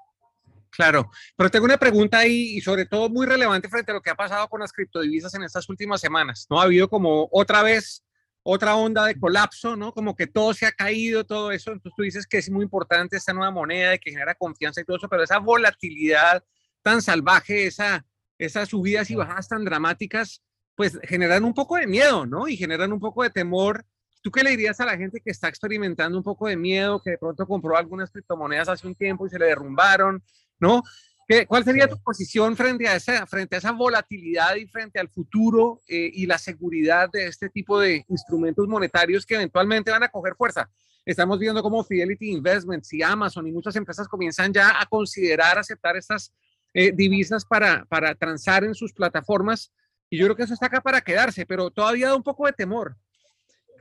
Claro, 0.71 1.11
pero 1.35 1.51
tengo 1.51 1.65
una 1.65 1.77
pregunta 1.77 2.19
ahí 2.19 2.57
y 2.57 2.61
sobre 2.61 2.85
todo 2.85 3.07
muy 3.07 3.27
relevante 3.27 3.69
frente 3.69 3.91
a 3.91 3.95
lo 3.95 4.01
que 4.01 4.09
ha 4.09 4.15
pasado 4.15 4.47
con 4.47 4.59
las 4.59 4.73
criptodivisas 4.73 5.33
en 5.35 5.43
estas 5.43 5.69
últimas 5.69 6.01
semanas. 6.01 6.47
¿No 6.49 6.59
ha 6.59 6.63
habido 6.63 6.89
como 6.89 7.29
otra 7.31 7.61
vez 7.61 8.03
otra 8.43 8.75
onda 8.75 9.05
de 9.05 9.17
colapso, 9.17 9.75
¿no? 9.75 9.93
Como 9.93 10.15
que 10.15 10.27
todo 10.27 10.53
se 10.53 10.65
ha 10.65 10.71
caído, 10.71 11.23
todo 11.23 11.51
eso. 11.51 11.71
Entonces 11.71 11.95
tú 11.95 12.03
dices 12.03 12.27
que 12.27 12.37
es 12.37 12.49
muy 12.49 12.63
importante 12.63 13.15
esta 13.15 13.33
nueva 13.33 13.51
moneda 13.51 13.95
y 13.95 13.99
que 13.99 14.11
genera 14.11 14.35
confianza 14.35 14.81
y 14.81 14.83
todo 14.83 14.97
eso, 14.97 15.07
pero 15.07 15.23
esa 15.23 15.39
volatilidad 15.39 16.43
tan 16.81 17.01
salvaje, 17.01 17.67
esa, 17.67 18.05
esas 18.37 18.69
subidas 18.69 19.09
y 19.09 19.15
bajadas 19.15 19.47
tan 19.47 19.63
dramáticas, 19.63 20.43
pues 20.75 20.99
generan 21.03 21.45
un 21.45 21.53
poco 21.53 21.77
de 21.77 21.87
miedo, 21.87 22.25
¿no? 22.25 22.47
Y 22.47 22.57
generan 22.57 22.91
un 22.91 22.99
poco 22.99 23.23
de 23.23 23.29
temor. 23.29 23.85
¿Tú 24.23 24.31
qué 24.31 24.41
le 24.41 24.51
dirías 24.51 24.79
a 24.79 24.85
la 24.85 24.95
gente 24.95 25.19
que 25.19 25.31
está 25.31 25.49
experimentando 25.49 26.17
un 26.17 26.23
poco 26.23 26.47
de 26.47 26.55
miedo, 26.55 27.01
que 27.01 27.11
de 27.11 27.17
pronto 27.17 27.45
compró 27.45 27.75
algunas 27.75 28.09
criptomonedas 28.09 28.69
hace 28.69 28.87
un 28.87 28.95
tiempo 28.95 29.27
y 29.27 29.29
se 29.29 29.37
le 29.37 29.47
derrumbaron, 29.47 30.23
¿no? 30.59 30.81
¿Qué, 31.27 31.45
¿Cuál 31.45 31.65
sería 31.65 31.89
tu 31.89 32.01
posición 32.01 32.55
frente 32.55 32.87
a, 32.87 32.95
esa, 32.95 33.27
frente 33.27 33.55
a 33.55 33.59
esa 33.59 33.73
volatilidad 33.73 34.55
y 34.55 34.65
frente 34.65 34.97
al 34.97 35.09
futuro 35.09 35.81
eh, 35.89 36.09
y 36.13 36.25
la 36.25 36.37
seguridad 36.37 37.09
de 37.11 37.27
este 37.27 37.49
tipo 37.49 37.81
de 37.81 38.05
instrumentos 38.07 38.65
monetarios 38.65 39.25
que 39.25 39.35
eventualmente 39.35 39.91
van 39.91 40.03
a 40.03 40.09
coger 40.09 40.35
fuerza? 40.35 40.69
Estamos 41.05 41.37
viendo 41.37 41.61
cómo 41.61 41.83
Fidelity 41.83 42.31
Investments 42.31 42.93
y 42.93 43.03
Amazon 43.03 43.45
y 43.45 43.51
muchas 43.51 43.75
empresas 43.75 44.07
comienzan 44.07 44.53
ya 44.53 44.79
a 44.81 44.85
considerar 44.85 45.59
aceptar 45.59 45.97
estas 45.97 46.33
eh, 46.73 46.93
divisas 46.93 47.43
para, 47.43 47.83
para 47.85 48.15
transar 48.15 48.63
en 48.63 48.73
sus 48.73 48.93
plataformas. 48.93 49.73
Y 50.09 50.17
yo 50.17 50.27
creo 50.27 50.37
que 50.37 50.43
eso 50.43 50.53
está 50.53 50.67
acá 50.67 50.79
para 50.79 51.01
quedarse, 51.01 51.45
pero 51.45 51.71
todavía 51.71 52.07
da 52.07 52.15
un 52.15 52.23
poco 52.23 52.45
de 52.45 52.53
temor. 52.53 52.95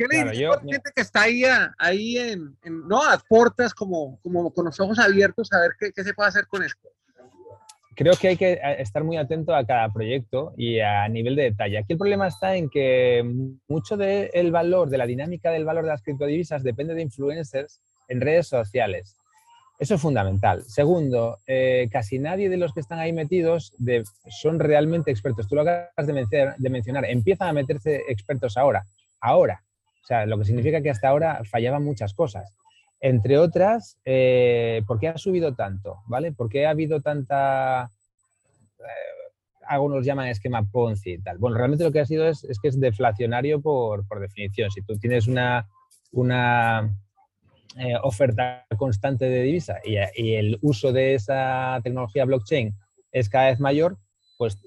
¿Qué 0.08 0.16
le 0.16 0.24
dices 0.24 0.48
a 0.48 0.56
la 0.56 0.60
gente 0.60 0.90
que 0.94 1.02
está 1.02 1.22
ahí, 1.22 1.42
ahí 1.78 2.18
en, 2.18 2.56
no, 2.64 3.02
a 3.02 3.18
puertas, 3.18 3.74
como, 3.74 4.18
como 4.22 4.52
con 4.52 4.66
los 4.66 4.78
ojos 4.80 4.98
abiertos, 4.98 5.52
a 5.52 5.60
ver 5.60 5.72
qué, 5.78 5.92
qué 5.92 6.04
se 6.04 6.14
puede 6.14 6.28
hacer 6.28 6.46
con 6.46 6.62
esto? 6.62 6.88
creo 7.94 8.14
que 8.14 8.28
hay 8.28 8.36
que 8.36 8.60
estar 8.78 9.04
muy 9.04 9.16
atento 9.16 9.54
a 9.54 9.66
cada 9.66 9.88
proyecto 9.90 10.54
y 10.56 10.80
a 10.80 11.06
nivel 11.08 11.36
de 11.36 11.44
detalle. 11.44 11.78
Aquí 11.78 11.92
el 11.92 11.98
problema 11.98 12.26
está 12.26 12.56
en 12.56 12.68
que 12.68 13.22
mucho 13.68 13.96
del 13.96 14.50
valor, 14.50 14.88
de 14.88 14.98
la 14.98 15.06
dinámica 15.06 15.50
del 15.50 15.64
valor 15.64 15.84
de 15.84 15.90
las 15.90 16.02
criptodivisas 16.02 16.62
depende 16.62 16.94
de 16.94 17.02
influencers 17.02 17.80
en 18.08 18.20
redes 18.20 18.48
sociales. 18.48 19.16
Eso 19.78 19.96
es 19.96 20.00
fundamental. 20.00 20.62
Segundo, 20.62 21.38
eh, 21.46 21.88
casi 21.90 22.18
nadie 22.18 22.48
de 22.48 22.56
los 22.56 22.72
que 22.72 22.80
están 22.80 22.98
ahí 23.00 23.12
metidos 23.12 23.74
son 24.28 24.60
realmente 24.60 25.10
expertos. 25.10 25.48
Tú 25.48 25.56
lo 25.56 25.62
acabas 25.62 26.06
de 26.06 26.12
mencionar, 26.12 26.56
de 26.56 26.70
mencionar, 26.70 27.04
empiezan 27.04 27.48
a 27.48 27.52
meterse 27.52 28.02
expertos 28.08 28.56
ahora, 28.56 28.86
ahora. 29.20 29.62
O 30.02 30.06
sea, 30.06 30.26
lo 30.26 30.38
que 30.38 30.44
significa 30.44 30.82
que 30.82 30.90
hasta 30.90 31.08
ahora 31.08 31.42
fallaban 31.44 31.84
muchas 31.84 32.12
cosas. 32.12 32.56
Entre 33.00 33.38
otras, 33.38 33.98
eh, 34.04 34.82
¿por 34.86 34.98
qué 34.98 35.08
ha 35.08 35.18
subido 35.18 35.54
tanto? 35.54 35.98
¿Vale? 36.06 36.32
¿Por 36.32 36.48
qué 36.48 36.66
ha 36.66 36.70
habido 36.70 37.00
tanta... 37.00 37.90
Eh, 38.78 39.22
algunos 39.66 40.04
llaman 40.04 40.28
esquema 40.28 40.68
Ponzi 40.70 41.12
y 41.12 41.18
tal. 41.18 41.38
Bueno, 41.38 41.56
realmente 41.56 41.84
lo 41.84 41.92
que 41.92 42.00
ha 42.00 42.06
sido 42.06 42.28
es, 42.28 42.46
que 42.60 42.68
es 42.68 42.78
deflacionario 42.78 43.60
por, 43.60 44.04
definición. 44.20 44.70
Si 44.70 44.82
tú 44.82 44.98
tienes 44.98 45.26
una, 45.26 45.68
una 46.10 46.96
eh, 47.76 47.94
oferta 48.02 48.66
constante 48.76 49.24
de 49.24 49.42
divisa 49.42 49.78
y, 49.84 50.34
el 50.34 50.58
uso 50.62 50.92
de 50.92 51.14
esa 51.14 51.80
tecnología 51.82 52.24
blockchain 52.24 52.74
es 53.12 53.28
cada 53.28 53.46
vez 53.46 53.60
mayor, 53.60 53.98
pues 54.36 54.58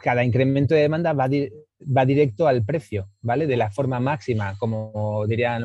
cada 0.00 0.24
incremento 0.24 0.74
de 0.74 0.82
demanda 0.82 1.12
va, 1.12 1.28
va 1.80 2.06
directo 2.06 2.48
al 2.48 2.64
precio, 2.64 3.10
¿vale? 3.20 3.46
De 3.46 3.56
la 3.56 3.70
forma 3.70 4.00
máxima, 4.00 4.56
como 4.58 5.24
dirían 5.26 5.64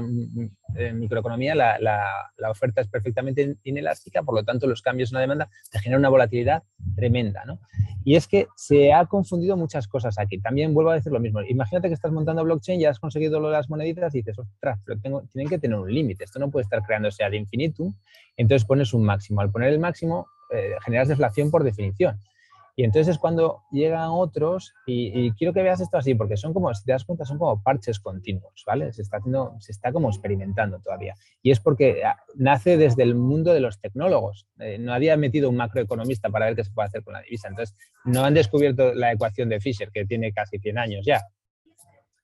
en 0.76 1.00
microeconomía, 1.00 1.56
la, 1.56 2.32
oferta 2.50 2.82
es 2.82 2.88
perfectamente 2.88 3.56
inelástica, 3.64 4.22
por 4.22 4.36
lo 4.36 4.44
tanto 4.44 4.68
los 4.68 4.82
cambios 4.82 5.12
en 5.12 5.16
la 5.16 5.22
demanda 5.22 5.50
te 5.72 5.80
generan 5.80 6.02
una 6.02 6.10
volatilidad 6.10 6.64
tremenda, 6.96 7.46
¿no? 7.46 7.60
Y 8.04 8.16
es 8.16 8.28
que 8.28 8.48
se 8.56 8.92
ha 8.92 9.06
confundido 9.06 9.56
muchas 9.56 9.88
cosas 9.88 10.18
aquí. 10.18 10.40
También 10.40 10.74
vuelvo 10.74 10.90
a 10.90 10.96
decir 10.96 11.12
lo 11.12 11.20
mismo. 11.20 11.42
Imagínate 11.44 11.88
que 11.88 11.94
estás 11.94 12.12
montando 12.12 12.44
blockchain, 12.44 12.80
ya 12.80 12.90
has 12.90 13.00
conseguido 13.00 13.40
las 13.40 13.70
moneditas 13.70 14.14
y 14.16 14.20
dices, 14.20 14.40
ostras, 14.40 14.80
tienen 15.32 15.50
que 15.50 15.60
tener 15.60 15.78
un 15.78 15.94
límite. 15.94 16.24
Esto 16.24 16.40
no 16.40 16.50
puede 16.50 16.64
estar 16.64 16.82
creándose 16.84 17.24
ad 17.24 17.34
infinitum. 17.34 17.94
Entonces 18.36 18.66
pones 18.68 18.94
un 18.94 19.04
máximo. 19.04 19.42
Al 19.42 19.52
poner 19.52 19.70
el 19.70 19.80
máximo, 19.80 20.28
eh, 20.52 20.76
generas 20.84 21.10
deflación 21.10 21.52
por 21.52 21.64
definición. 21.64 22.20
Y 22.76 22.84
entonces 22.84 23.10
es 23.10 23.18
cuando 23.20 23.64
llegan 23.72 24.10
otros, 24.12 24.74
y, 24.86 25.32
quiero 25.32 25.54
que 25.54 25.62
veas 25.62 25.82
esto 25.82 25.98
así, 25.98 26.16
porque 26.16 26.38
son 26.38 26.54
como, 26.54 26.74
si 26.74 26.86
te 26.86 26.92
das 26.92 27.04
cuenta, 27.06 27.26
son 27.26 27.38
como 27.38 27.62
parches 27.62 28.00
continuos, 28.00 28.64
¿vale? 28.66 28.94
Se 28.94 29.02
está, 29.02 29.18
haciendo, 29.18 29.56
se 29.60 29.72
está 29.72 29.92
como 29.92 30.10
experimentando 30.10 30.80
todavía. 30.80 31.16
Y 31.42 31.52
es 31.52 31.60
porque 31.60 32.04
ah, 32.04 32.18
nace 32.36 32.78
desde 32.78 33.04
el 33.04 33.16
mundo 33.16 33.54
de 33.54 33.60
los 33.60 33.80
tecnólogos. 33.80 34.48
Eh, 34.60 34.78
no 34.80 34.94
había 34.94 35.18
metido 35.18 35.50
un 35.50 35.58
macroeconomista 35.58 36.30
para 36.30 36.46
ver 36.46 36.56
qué 36.56 36.64
se 36.64 36.72
puede 36.72 36.88
hacer 36.88 37.04
con 37.04 37.14
la 37.14 37.22
divisa. 37.22 37.50
Entonces, 37.50 37.76
no 38.06 38.24
han 38.24 38.34
descubierto 38.34 38.94
la 38.94 39.12
ecuación 39.12 39.50
de 39.50 39.60
Fisher, 39.60 39.92
que 39.92 40.06
tiene 40.06 40.32
casi 40.32 40.60
100 40.60 40.78
años 40.78 41.06
ya. 41.06 41.22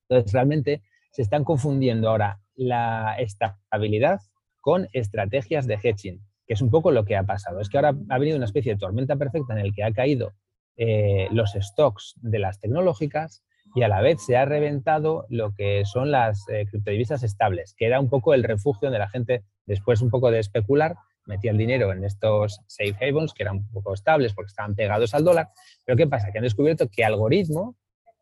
Entonces, 0.08 0.32
realmente 0.32 0.82
se 1.12 1.22
están 1.22 1.44
confundiendo 1.44 2.10
ahora 2.10 2.39
la 2.56 3.16
estabilidad 3.20 4.22
con 4.62 4.88
estrategias 4.94 5.68
de 5.68 5.80
hedging 5.82 6.26
que 6.48 6.54
es 6.54 6.62
un 6.62 6.72
poco 6.72 6.92
lo 6.92 7.06
que 7.06 7.16
ha 7.16 7.24
pasado. 7.24 7.60
Es 7.60 7.70
que 7.70 7.77
ahora 7.77 7.94
ha 8.10 8.18
venido 8.18 8.38
una 8.38 8.46
especie 8.46 8.74
de 8.74 8.80
tormenta 8.80 9.18
perfecta 9.18 9.54
en 9.54 9.60
el 9.60 9.74
que 9.74 9.84
ha 9.84 9.92
caído 9.92 10.34
eh, 10.77 11.27
los 11.32 11.54
stocks 11.54 12.16
de 12.22 12.39
las 12.39 12.60
tecnológicas 12.60 13.44
y 13.75 13.84
a 13.84 13.89
la 13.89 14.01
vez 14.01 14.25
se 14.25 14.38
ha 14.38 14.46
reventado 14.46 15.25
lo 15.30 15.54
que 15.54 15.84
son 15.86 16.10
las 16.10 16.48
eh, 16.50 16.66
criptodivisas 16.70 17.24
estables, 17.24 17.75
que 17.77 17.86
era 17.86 18.00
un 18.00 18.10
poco 18.10 18.34
el 18.34 18.44
refugio 18.44 18.89
de 18.89 19.00
la 19.00 19.10
gente 19.10 19.44
después 19.66 20.01
un 20.01 20.10
poco 20.10 20.32
de 20.32 20.39
especular, 20.39 20.96
metía 21.25 21.51
el 21.51 21.58
dinero 21.58 21.92
en 21.92 22.06
estos 22.06 22.62
safe 22.68 22.96
havens 23.01 23.34
que 23.34 23.44
eran 23.44 23.58
un 23.58 23.72
poco 23.72 23.94
estables 23.94 24.34
porque 24.34 24.48
estaban 24.48 24.75
pegados 24.75 25.13
al 25.13 25.25
dólar. 25.25 25.50
Pero 25.84 25.98
¿qué 25.98 26.08
pasa? 26.08 26.32
Que 26.32 26.38
han 26.38 26.46
descubierto 26.46 26.88
que 26.89 27.04
algoritmo 27.04 27.75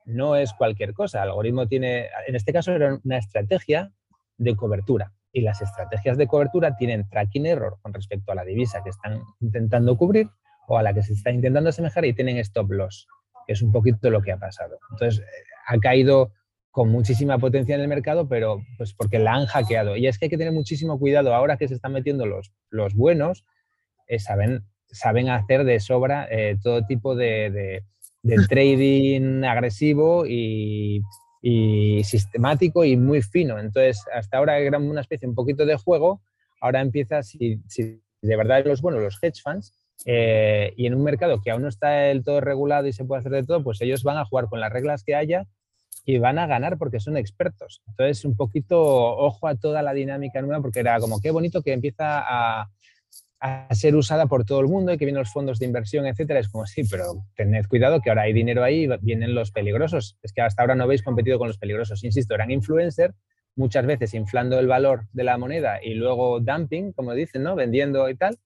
no 0.05 0.35
es 0.35 0.53
cualquier 0.53 0.93
cosa. 0.93 1.21
El 1.21 1.29
algoritmo 1.29 1.67
tiene, 1.67 2.07
en 2.27 2.35
este 2.35 2.51
caso 2.51 2.71
era 2.71 2.99
una 3.03 3.17
estrategia 3.17 3.91
de 4.37 4.55
cobertura 4.55 5.13
y 5.35 5.41
las 5.41 5.61
estrategias 5.61 6.17
de 6.17 6.27
cobertura 6.27 6.77
tienen 6.77 7.09
tracking 7.09 7.45
error 7.45 7.77
con 7.81 7.93
respecto 7.93 8.31
a 8.31 8.35
la 8.35 8.45
divisa 8.45 8.81
que 8.81 8.89
están 8.89 9.21
intentando 9.41 9.97
cubrir 9.97 10.29
o 10.69 10.77
a 10.77 10.81
la 10.81 10.93
que 10.93 11.03
se 11.03 11.11
está 11.11 11.29
intentando 11.29 11.69
asemejar 11.69 12.05
y 12.05 12.13
tienen 12.13 12.37
stop 12.37 12.71
loss, 12.71 13.05
que 13.45 13.51
es 13.51 13.61
un 13.61 13.73
poquito 13.73 14.09
lo 14.09 14.21
que 14.21 14.31
ha 14.31 14.37
pasado. 14.37 14.79
Entonces, 14.91 15.19
eh, 15.19 15.25
ha 15.67 15.77
caído 15.79 16.31
con 16.71 16.89
muchísima 16.89 17.37
potencia 17.37 17.75
en 17.75 17.81
el 17.81 17.89
mercado, 17.89 18.29
pero 18.29 18.63
pues 18.77 18.93
porque 18.93 19.19
la 19.19 19.33
han 19.33 19.45
hackeado. 19.45 19.97
Y 19.97 20.07
es 20.07 20.17
que 20.17 20.27
hay 20.27 20.29
que 20.29 20.37
tener 20.37 20.53
muchísimo 20.53 20.97
cuidado 20.97 21.35
ahora 21.35 21.57
que 21.57 21.67
se 21.67 21.73
están 21.73 21.91
metiendo 21.91 22.25
los, 22.25 22.53
los 22.69 22.95
buenos, 22.95 23.43
eh, 24.07 24.19
saben, 24.19 24.63
saben 24.87 25.27
hacer 25.27 25.65
de 25.65 25.81
sobra 25.81 26.29
eh, 26.31 26.57
todo 26.63 26.85
tipo 26.85 27.13
de, 27.13 27.83
de 28.23 28.35
trading 28.47 29.43
agresivo 29.43 30.25
y 30.25 31.01
y 31.47 32.03
sistemático 32.03 32.83
y 32.83 32.97
muy 32.97 33.21
fino. 33.21 33.59
Entonces, 33.59 34.03
hasta 34.11 34.37
ahora 34.37 34.57
era 34.57 34.79
una 34.79 35.01
especie 35.01 35.27
un 35.27 35.35
poquito 35.35 35.63
de 35.63 35.75
juego, 35.75 36.23
ahora 36.59 36.81
empieza, 36.81 37.21
si, 37.21 37.61
de 37.77 38.35
verdad 38.35 38.65
los 38.65 38.81
buenos, 38.81 39.03
los 39.03 39.19
hedge 39.21 39.43
funds, 39.43 39.71
eh, 40.05 40.73
y 40.75 40.87
en 40.87 40.95
un 40.95 41.03
mercado 41.03 41.39
que 41.43 41.51
aún 41.51 41.61
no 41.61 41.67
está 41.67 41.89
del 41.89 42.23
todo 42.23 42.41
regulado 42.41 42.87
y 42.87 42.93
se 42.93 43.05
puede 43.05 43.19
hacer 43.19 43.31
de 43.31 43.43
todo, 43.43 43.63
pues 43.63 43.79
ellos 43.81 44.01
van 44.01 44.17
a 44.17 44.25
jugar 44.25 44.47
con 44.47 44.59
las 44.59 44.73
reglas 44.73 45.03
que 45.03 45.13
haya 45.13 45.45
y 46.03 46.17
van 46.17 46.39
a 46.39 46.47
ganar 46.47 46.79
porque 46.79 46.99
son 46.99 47.15
expertos. 47.15 47.83
Entonces, 47.89 48.25
un 48.25 48.35
poquito 48.35 48.81
ojo 48.81 49.47
a 49.47 49.53
toda 49.53 49.83
la 49.83 49.93
dinámica 49.93 50.41
nueva, 50.41 50.63
porque 50.63 50.79
era 50.79 50.99
como 50.99 51.21
qué 51.21 51.29
bonito 51.29 51.61
que 51.61 51.73
empieza 51.73 52.23
a, 52.27 52.71
a 53.45 53.75
ser 53.75 53.95
usada 53.95 54.25
por 54.25 54.45
todo 54.45 54.59
el 54.59 54.67
mundo 54.67 54.91
y 54.91 54.97
que 54.97 55.05
vienen 55.05 55.19
los 55.19 55.31
fondos 55.31 55.59
de 55.59 55.65
inversión, 55.65 56.05
etcétera, 56.05 56.39
es 56.39 56.49
como 56.49 56.65
sí, 56.65 56.83
pero 56.89 57.25
tened 57.35 57.65
cuidado 57.67 58.01
que 58.01 58.09
ahora 58.09 58.23
hay 58.23 58.33
dinero 58.33 58.63
ahí, 58.63 58.87
vienen 59.01 59.35
los 59.35 59.51
peligrosos. 59.51 60.17
Es 60.23 60.33
que 60.33 60.41
hasta 60.41 60.63
ahora 60.63 60.75
no 60.75 60.83
habéis 60.83 61.03
competido 61.03 61.37
con 61.37 61.47
los 61.47 61.57
peligrosos. 61.57 62.03
Insisto, 62.03 62.33
eran 62.33 62.51
influencers, 62.51 63.13
muchas 63.55 63.85
veces 63.85 64.13
inflando 64.13 64.59
el 64.59 64.67
valor 64.67 65.07
de 65.13 65.23
la 65.23 65.37
moneda 65.37 65.79
y 65.83 65.93
luego 65.93 66.39
dumping, 66.39 66.91
como 66.93 67.13
dicen, 67.13 67.43
¿no? 67.43 67.55
Vendiendo 67.55 68.09
y 68.09 68.15
tal. 68.15 68.37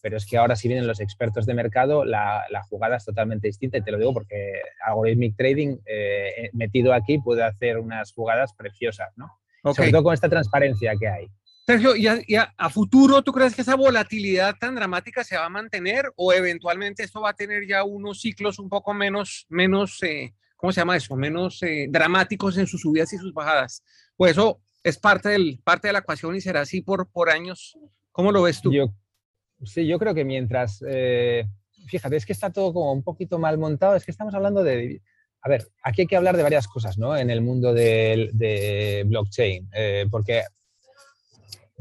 Pero 0.00 0.16
es 0.16 0.26
que 0.26 0.36
ahora 0.36 0.56
si 0.56 0.68
vienen 0.68 0.86
los 0.86 1.00
expertos 1.00 1.46
de 1.46 1.54
mercado, 1.54 2.04
la, 2.04 2.44
jugada 2.68 2.96
es 2.96 3.04
totalmente 3.04 3.48
distinta 3.48 3.78
y 3.78 3.82
te 3.82 3.90
lo 3.90 3.98
digo 3.98 4.12
porque 4.12 4.60
Algorithmic 4.86 5.36
Trading 5.36 5.78
eh, 5.86 6.50
metido 6.52 6.92
aquí 6.92 7.18
puede 7.18 7.42
hacer 7.42 7.78
unas 7.78 8.12
jugadas 8.12 8.54
preciosas, 8.54 9.08
¿no? 9.16 9.38
Sobre 9.74 9.90
todo 9.90 10.04
con 10.04 10.14
esta 10.14 10.28
transparencia 10.28 10.94
que 10.98 11.08
hay. 11.08 11.28
Sergio, 11.68 11.94
¿y 11.94 12.34
a, 12.34 12.70
futuro 12.70 13.20
tú 13.20 13.30
crees 13.30 13.54
que 13.54 13.60
esa 13.60 13.76
volatilidad 13.76 14.54
tan 14.58 14.74
dramática 14.74 15.22
se 15.22 15.36
va 15.36 15.44
a 15.44 15.50
mantener 15.50 16.10
o 16.16 16.32
eventualmente 16.32 17.02
esto 17.02 17.20
va 17.20 17.28
a 17.28 17.34
tener 17.34 17.66
ya 17.68 17.84
unos 17.84 18.22
ciclos 18.22 18.58
un 18.58 18.70
poco 18.70 18.94
menos, 18.94 19.44
menos 19.50 20.02
eh, 20.02 20.32
¿cómo 20.56 20.72
se 20.72 20.80
llama 20.80 20.96
eso? 20.96 21.14
Menos 21.14 21.62
eh, 21.62 21.86
dramáticos 21.90 22.56
en 22.56 22.66
sus 22.66 22.80
subidas 22.80 23.12
y 23.12 23.18
sus 23.18 23.34
bajadas? 23.34 23.84
Pues 24.16 24.32
eso 24.32 24.62
es 24.82 24.96
parte, 24.96 25.28
del, 25.28 25.60
parte 25.62 25.88
de 25.88 25.92
la 25.92 25.98
ecuación 25.98 26.34
y 26.36 26.40
será 26.40 26.62
así 26.62 26.80
por, 26.80 27.06
por 27.10 27.28
años. 27.28 27.76
¿Cómo 28.12 28.32
lo 28.32 28.40
ves 28.40 28.62
tú? 28.62 28.72
Yo, 28.72 28.94
sí, 29.62 29.86
yo 29.86 29.98
creo 29.98 30.14
que 30.14 30.24
mientras, 30.24 30.82
eh, 30.88 31.44
fíjate, 31.86 32.16
es 32.16 32.24
que 32.24 32.32
está 32.32 32.50
todo 32.50 32.72
como 32.72 32.94
un 32.94 33.02
poquito 33.02 33.38
mal 33.38 33.58
montado, 33.58 33.94
es 33.94 34.06
que 34.06 34.10
estamos 34.10 34.32
hablando 34.32 34.64
de... 34.64 35.02
A 35.42 35.50
ver, 35.50 35.68
aquí 35.82 36.00
hay 36.00 36.06
que 36.06 36.16
hablar 36.16 36.38
de 36.38 36.44
varias 36.44 36.66
cosas, 36.66 36.96
¿no? 36.96 37.14
En 37.14 37.28
el 37.28 37.42
mundo 37.42 37.74
de, 37.74 38.30
de 38.32 39.04
blockchain, 39.06 39.68
porque 40.10 40.44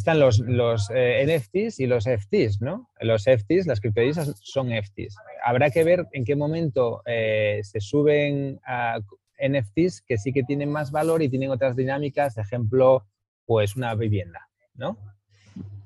están 0.08 0.22
los, 0.22 0.40
los 0.40 0.90
eh, 0.96 1.26
NFTs 1.28 1.82
y 1.82 1.86
los 1.86 2.06
FTs, 2.06 2.62
¿no? 2.62 2.90
Los 3.02 3.26
FTs, 3.26 3.68
las 3.68 3.82
criptodivisas 3.82 4.40
son 4.42 4.70
FTs. 4.70 5.18
Habrá 5.44 5.70
que 5.70 5.84
ver 5.84 6.08
en 6.14 6.24
qué 6.24 6.34
momento 6.34 7.02
eh, 7.06 7.60
se 7.64 7.82
suben 7.82 8.58
a 8.66 9.00
NFTs 9.38 10.04
que 10.08 10.18
sí 10.18 10.32
que 10.32 10.44
tienen 10.44 10.72
más 10.72 10.92
valor 10.92 11.22
y 11.22 11.28
tienen 11.28 11.52
otras 11.52 11.76
dinámicas, 11.76 12.38
ejemplo, 12.38 13.06
pues 13.46 13.76
una 13.76 13.96
vivienda, 13.96 14.48
¿no? 14.76 14.98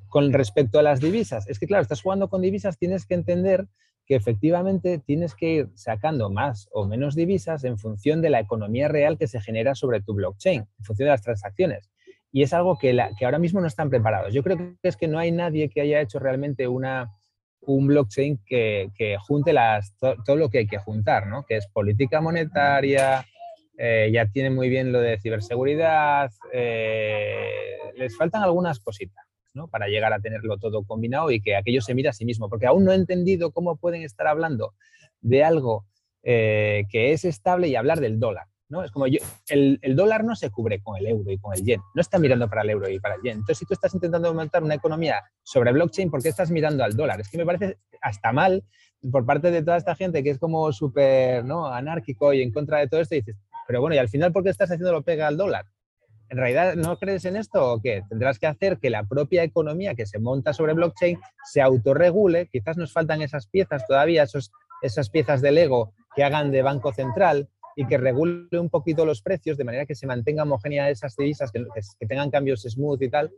Con 0.07 0.31
respecto 0.33 0.77
a 0.77 0.83
las 0.83 0.99
divisas, 0.99 1.47
es 1.47 1.57
que 1.57 1.65
claro, 1.65 1.81
estás 1.81 2.03
jugando 2.03 2.29
con 2.29 2.43
divisas, 2.43 2.77
tienes 2.77 3.07
que 3.07 3.15
entender 3.15 3.65
que 4.05 4.15
efectivamente 4.15 4.99
tienes 4.99 5.33
que 5.33 5.51
ir 5.51 5.69
sacando 5.73 6.29
más 6.29 6.69
o 6.73 6.85
menos 6.85 7.15
divisas 7.15 7.63
en 7.63 7.79
función 7.79 8.21
de 8.21 8.29
la 8.29 8.39
economía 8.39 8.87
real 8.87 9.17
que 9.17 9.25
se 9.25 9.41
genera 9.41 9.73
sobre 9.73 9.99
tu 9.99 10.13
blockchain, 10.13 10.61
en 10.61 10.85
función 10.85 11.07
de 11.07 11.11
las 11.11 11.23
transacciones. 11.23 11.90
Y 12.31 12.43
es 12.43 12.53
algo 12.53 12.77
que, 12.77 12.97
ahora 13.23 13.39
mismo 13.39 13.61
no 13.61 13.67
están 13.67 13.89
preparados. 13.89 14.33
Yo 14.33 14.43
creo 14.43 14.57
que 14.57 14.75
es 14.83 14.95
que 14.95 15.07
no 15.07 15.19
hay 15.19 15.31
nadie 15.31 15.69
que 15.69 15.81
haya 15.81 15.99
hecho 15.99 16.19
realmente 16.19 16.67
una, 16.67 17.11
un 17.61 17.87
blockchain 17.87 18.39
que, 18.45 19.17
junte 19.19 19.53
las, 19.53 19.95
todo, 19.97 20.35
lo 20.35 20.49
que 20.49 20.59
hay 20.59 20.67
que 20.67 20.77
juntar, 20.77 21.27
¿no? 21.27 21.43
que 21.43 21.57
es 21.57 21.67
política 21.67 22.21
monetaria, 22.21 23.25
eh, 23.77 24.09
ya 24.13 24.27
tiene 24.27 24.49
muy 24.49 24.69
bien 24.69 24.91
lo 24.91 25.01
de 25.01 25.19
ciberseguridad, 25.19 26.31
eh, 26.53 27.77
les 27.95 28.15
faltan 28.15 28.43
algunas 28.43 28.79
cositas 28.79 29.25
¿no? 29.53 29.67
para 29.67 29.87
llegar 29.87 30.13
a 30.13 30.19
tenerlo 30.19 30.57
todo 30.57 30.85
combinado 30.85 31.31
y 31.31 31.41
que 31.41 31.55
aquello 31.55 31.81
se 31.81 31.95
mire 31.95 32.09
a 32.09 32.13
sí 32.13 32.25
mismo, 32.25 32.49
porque 32.49 32.67
aún 32.67 32.85
no 32.85 32.91
he 32.91 32.95
entendido 32.95 33.51
cómo 33.51 33.75
pueden 33.77 34.03
estar 34.03 34.27
hablando 34.27 34.73
de 35.19 35.43
algo 35.43 35.85
eh, 36.23 36.83
que 36.89 37.13
es 37.13 37.25
estable 37.25 37.67
y 37.67 37.75
hablar 37.75 37.99
del 37.99 38.19
dólar. 38.19 38.45
¿No? 38.71 38.83
Es 38.83 38.91
como 38.91 39.05
yo, 39.05 39.19
el, 39.49 39.79
dólar 39.95 40.23
no 40.23 40.35
se 40.35 40.49
cubre 40.49 40.81
con 40.81 40.97
el 40.97 41.05
euro 41.05 41.29
y 41.29 41.37
con 41.37 41.53
el 41.53 41.63
yen, 41.63 41.81
no 41.93 42.01
está 42.01 42.17
mirando 42.17 42.49
para 42.49 42.61
el 42.61 42.69
euro 42.71 42.89
y 42.89 42.99
para 42.99 43.15
el 43.15 43.21
yen. 43.21 43.33
Entonces, 43.33 43.59
si 43.59 43.65
tú 43.65 43.73
estás 43.73 43.93
intentando 43.93 44.29
aumentar 44.29 44.63
una 44.63 44.75
economía 44.75 45.21
sobre 45.43 45.73
blockchain, 45.73 46.09
¿por 46.09 46.23
qué 46.23 46.29
estás 46.29 46.49
mirando 46.49 46.83
al 46.83 46.95
dólar? 46.95 47.19
Es 47.19 47.29
que 47.29 47.37
me 47.37 47.45
parece 47.45 47.77
hasta 48.01 48.31
mal 48.31 48.63
por 49.11 49.25
parte 49.25 49.51
de 49.51 49.61
toda 49.61 49.77
esta 49.77 49.95
gente 49.95 50.23
que 50.23 50.31
es 50.31 50.39
como 50.39 50.71
súper 50.71 51.43
¿no? 51.43 51.67
anárquico 51.67 52.33
y 52.33 52.41
en 52.41 52.51
contra 52.51 52.79
de 52.79 52.87
todo 52.87 53.01
esto, 53.01 53.15
y 53.15 53.19
dices, 53.19 53.35
pero 53.67 53.81
bueno, 53.81 53.95
¿y 53.95 53.99
al 53.99 54.09
final 54.09 54.31
por 54.31 54.43
qué 54.43 54.49
estás 54.49 54.71
haciendo 54.71 54.91
lo 54.91 55.03
pega 55.03 55.27
al 55.27 55.37
dólar? 55.37 55.65
¿En 56.29 56.37
realidad 56.37 56.75
no 56.75 56.97
crees 56.97 57.25
en 57.25 57.35
esto 57.35 57.73
o 57.73 57.81
qué? 57.81 58.03
Tendrás 58.07 58.39
que 58.39 58.47
hacer 58.47 58.77
que 58.77 58.89
la 58.89 59.03
propia 59.03 59.43
economía 59.43 59.95
que 59.95 60.05
se 60.05 60.17
monta 60.17 60.53
sobre 60.53 60.71
blockchain 60.71 61.19
se 61.43 61.61
autorregule. 61.61 62.47
Quizás 62.47 62.77
nos 62.77 62.93
faltan 62.93 63.21
esas 63.21 63.47
piezas 63.47 63.85
todavía, 63.85 64.23
esos, 64.23 64.49
esas 64.81 65.09
piezas 65.09 65.41
del 65.41 65.57
ego 65.57 65.93
que 66.15 66.23
hagan 66.23 66.51
de 66.51 66.61
banco 66.61 66.93
central, 66.93 67.49
y 67.81 67.87
que 67.87 67.97
regule 67.97 68.59
un 68.59 68.69
poquito 68.69 69.05
los 69.05 69.23
precios 69.23 69.57
de 69.57 69.63
manera 69.63 69.87
que 69.87 69.95
se 69.95 70.05
mantenga 70.05 70.43
homogénea 70.43 70.91
esas 70.91 71.15
divisas, 71.15 71.51
que, 71.51 71.65
que, 71.99 72.05
tengan 72.05 72.29
cambios 72.29 72.61
smooth 72.61 73.01
y 73.01 73.09
tal, 73.09 73.31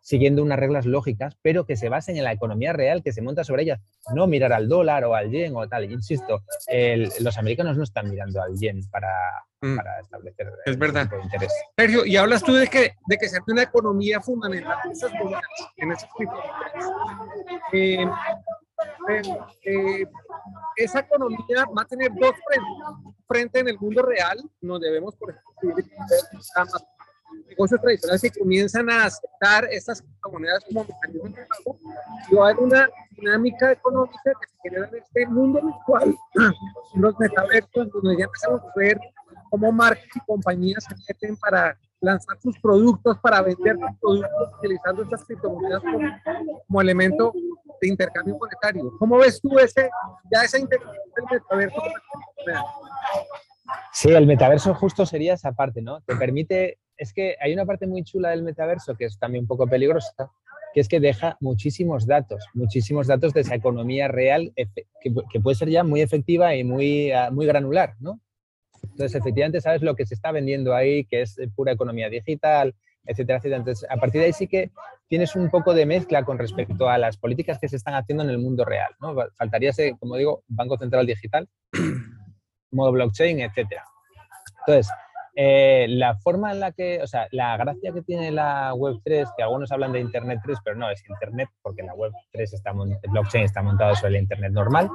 siguiendo 0.00 0.42
unas 0.42 0.58
reglas 0.58 0.86
lógicas, 0.86 1.36
pero 1.42 1.66
que 1.66 1.76
se 1.76 1.90
basen 1.90 2.16
en 2.16 2.24
la 2.24 2.32
economía 2.32 2.72
real 2.72 3.02
que 3.02 3.12
se 3.12 3.20
monta 3.20 3.44
sobre 3.44 3.64
ellas, 3.64 3.80
no 4.14 4.26
mirar 4.26 4.54
al 4.54 4.70
dólar 4.70 5.04
o 5.04 5.14
al 5.14 5.30
yen 5.30 5.54
o 5.54 5.68
tal. 5.68 5.92
Insisto, 5.92 6.42
los 7.20 7.36
americanos 7.36 7.76
no 7.76 7.82
están 7.84 8.08
mirando 8.08 8.40
al 8.40 8.56
yen 8.56 8.80
para, 8.90 9.12
mm. 9.60 9.76
para 9.76 10.00
establecer 10.00 10.50
es 10.64 10.78
verdad. 10.78 11.02
Tipo 11.02 11.16
de 11.16 11.22
interés. 11.24 11.52
Sergio, 11.76 12.06
y 12.06 12.16
hablas 12.16 12.42
tú 12.42 12.54
de 12.54 12.68
que, 12.68 12.94
de 13.06 13.18
que 13.18 13.26
una 13.48 13.64
economía 13.64 14.22
fundamental 14.22 14.78
en 14.86 14.92
esas 14.92 15.12
en 15.76 15.92
esas 15.92 16.08
eh, 17.74 18.06
eh, 19.64 20.06
esa 20.76 21.00
economía 21.00 21.64
va 21.76 21.82
a 21.82 21.86
tener 21.86 22.10
dos 22.14 22.32
frentes. 22.46 23.14
Frente 23.26 23.60
en 23.60 23.68
el 23.68 23.78
mundo 23.78 24.02
real, 24.02 24.38
nos 24.60 24.80
debemos, 24.80 25.14
por 25.16 25.30
ejemplo, 25.30 25.74
negocios 27.48 27.80
tradicionales 27.80 28.22
que 28.22 28.38
comienzan 28.38 28.90
a 28.90 29.04
aceptar 29.04 29.64
estas 29.70 30.04
monedas 30.30 30.64
como 30.64 30.84
mecanismos 30.84 31.34
de 31.34 31.46
pago 31.46 31.78
y 32.30 32.34
va 32.34 32.46
a 32.46 32.50
haber 32.50 32.62
una 32.62 32.88
dinámica 33.10 33.72
económica 33.72 34.18
que 34.24 34.48
se 34.48 34.56
genera 34.62 34.88
en 34.88 34.96
este 34.96 35.26
mundo 35.26 35.60
virtual, 35.62 36.16
los 36.94 37.18
metaversos, 37.18 37.90
donde 37.92 38.18
ya 38.18 38.24
empezamos 38.24 38.60
a 38.62 38.72
ver 38.76 38.98
cómo 39.50 39.72
marcas 39.72 40.06
y 40.14 40.20
compañías 40.20 40.84
se 40.84 40.94
meten 41.08 41.36
para 41.36 41.76
lanzar 42.00 42.38
sus 42.40 42.58
productos, 42.60 43.18
para 43.18 43.42
vender 43.42 43.76
sus 43.76 43.98
productos 44.00 44.54
utilizando 44.58 45.02
estas 45.02 45.24
criptomonedas 45.24 45.82
como, 46.66 46.80
elemento 46.80 47.32
intercambio 47.88 48.36
monetario. 48.38 48.92
¿Cómo 48.98 49.18
ves 49.18 49.40
tú 49.40 49.58
ese, 49.58 49.90
ya 50.30 50.44
esa 50.44 50.58
integración 50.58 51.04
del 51.16 51.40
metaverso? 51.40 51.82
Sí, 53.92 54.10
el 54.10 54.26
metaverso 54.26 54.74
justo 54.74 55.06
sería 55.06 55.34
esa 55.34 55.52
parte, 55.52 55.82
¿no? 55.82 56.00
Te 56.02 56.16
permite, 56.16 56.78
es 56.96 57.12
que 57.12 57.36
hay 57.40 57.52
una 57.52 57.66
parte 57.66 57.86
muy 57.86 58.02
chula 58.02 58.30
del 58.30 58.42
metaverso 58.42 58.94
que 58.94 59.06
es 59.06 59.18
también 59.18 59.44
un 59.44 59.48
poco 59.48 59.66
peligrosa, 59.66 60.30
que 60.72 60.80
es 60.80 60.88
que 60.88 61.00
deja 61.00 61.36
muchísimos 61.40 62.06
datos, 62.06 62.46
muchísimos 62.54 63.06
datos 63.06 63.32
de 63.32 63.40
esa 63.40 63.54
economía 63.54 64.08
real 64.08 64.52
que, 64.54 65.40
puede 65.40 65.56
ser 65.56 65.68
ya 65.68 65.82
muy 65.82 66.00
efectiva 66.00 66.54
y 66.54 66.64
muy, 66.64 67.10
ah, 67.12 67.30
muy 67.30 67.46
granular, 67.46 67.96
¿no? 68.00 68.20
Entonces, 68.82 69.14
efectivamente, 69.14 69.60
sabes 69.60 69.82
lo 69.82 69.94
que 69.94 70.06
se 70.06 70.14
está 70.14 70.32
vendiendo 70.32 70.74
ahí, 70.74 71.04
que 71.04 71.22
es 71.22 71.36
pura 71.54 71.72
economía 71.72 72.08
digital, 72.08 72.74
etcétera, 73.04 73.38
etcétera. 73.38 73.58
Entonces, 73.58 73.88
a 73.90 73.96
partir 73.96 74.20
de 74.20 74.26
ahí 74.26 74.32
sí 74.32 74.46
que 74.46 74.70
tienes 75.08 75.34
un 75.36 75.50
poco 75.50 75.74
de 75.74 75.86
mezcla 75.86 76.24
con 76.24 76.38
respecto 76.38 76.88
a 76.88 76.98
las 76.98 77.16
políticas 77.16 77.58
que 77.58 77.68
se 77.68 77.76
están 77.76 77.94
haciendo 77.94 78.22
en 78.24 78.30
el 78.30 78.38
mundo 78.38 78.64
real, 78.64 78.94
¿no? 79.00 79.14
Faltaría, 79.36 79.70
ese, 79.70 79.96
como 79.98 80.16
digo, 80.16 80.44
Banco 80.48 80.76
Central 80.78 81.06
Digital, 81.06 81.48
modo 82.70 82.92
blockchain, 82.92 83.40
etcétera. 83.40 83.84
Entonces, 84.66 84.92
eh, 85.36 85.86
la 85.88 86.16
forma 86.16 86.52
en 86.52 86.60
la 86.60 86.72
que, 86.72 87.00
o 87.02 87.06
sea, 87.06 87.28
la 87.30 87.56
gracia 87.56 87.92
que 87.92 88.02
tiene 88.02 88.30
la 88.30 88.74
Web3, 88.74 89.32
que 89.36 89.42
algunos 89.42 89.70
hablan 89.70 89.92
de 89.92 90.00
Internet 90.00 90.40
3, 90.44 90.58
pero 90.64 90.76
no, 90.76 90.90
es 90.90 91.02
Internet 91.08 91.48
porque 91.62 91.82
la 91.82 91.94
Web3 91.94 92.42
está, 92.42 92.72
blockchain 92.72 93.44
está 93.44 93.62
montado 93.62 93.94
sobre 93.94 94.16
el 94.16 94.22
Internet 94.22 94.52
normal, 94.52 94.90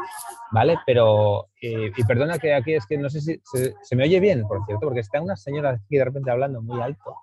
¿vale? 0.52 0.78
Pero, 0.86 1.48
y 1.60 2.04
perdona 2.04 2.38
que 2.38 2.54
aquí 2.54 2.74
es 2.74 2.86
que 2.86 2.98
no 2.98 3.10
sé 3.10 3.22
si 3.22 3.42
se, 3.44 3.96
me 3.96 4.04
oye 4.04 4.20
bien, 4.20 4.46
por 4.48 4.64
cierto, 4.66 4.86
porque 4.86 5.00
está 5.00 5.22
una 5.22 5.36
señora 5.38 5.72
aquí 5.72 5.98
de 5.98 6.06
repente 6.06 6.32
hablando 6.32 6.62
muy 6.62 6.82
alto. 6.82 7.16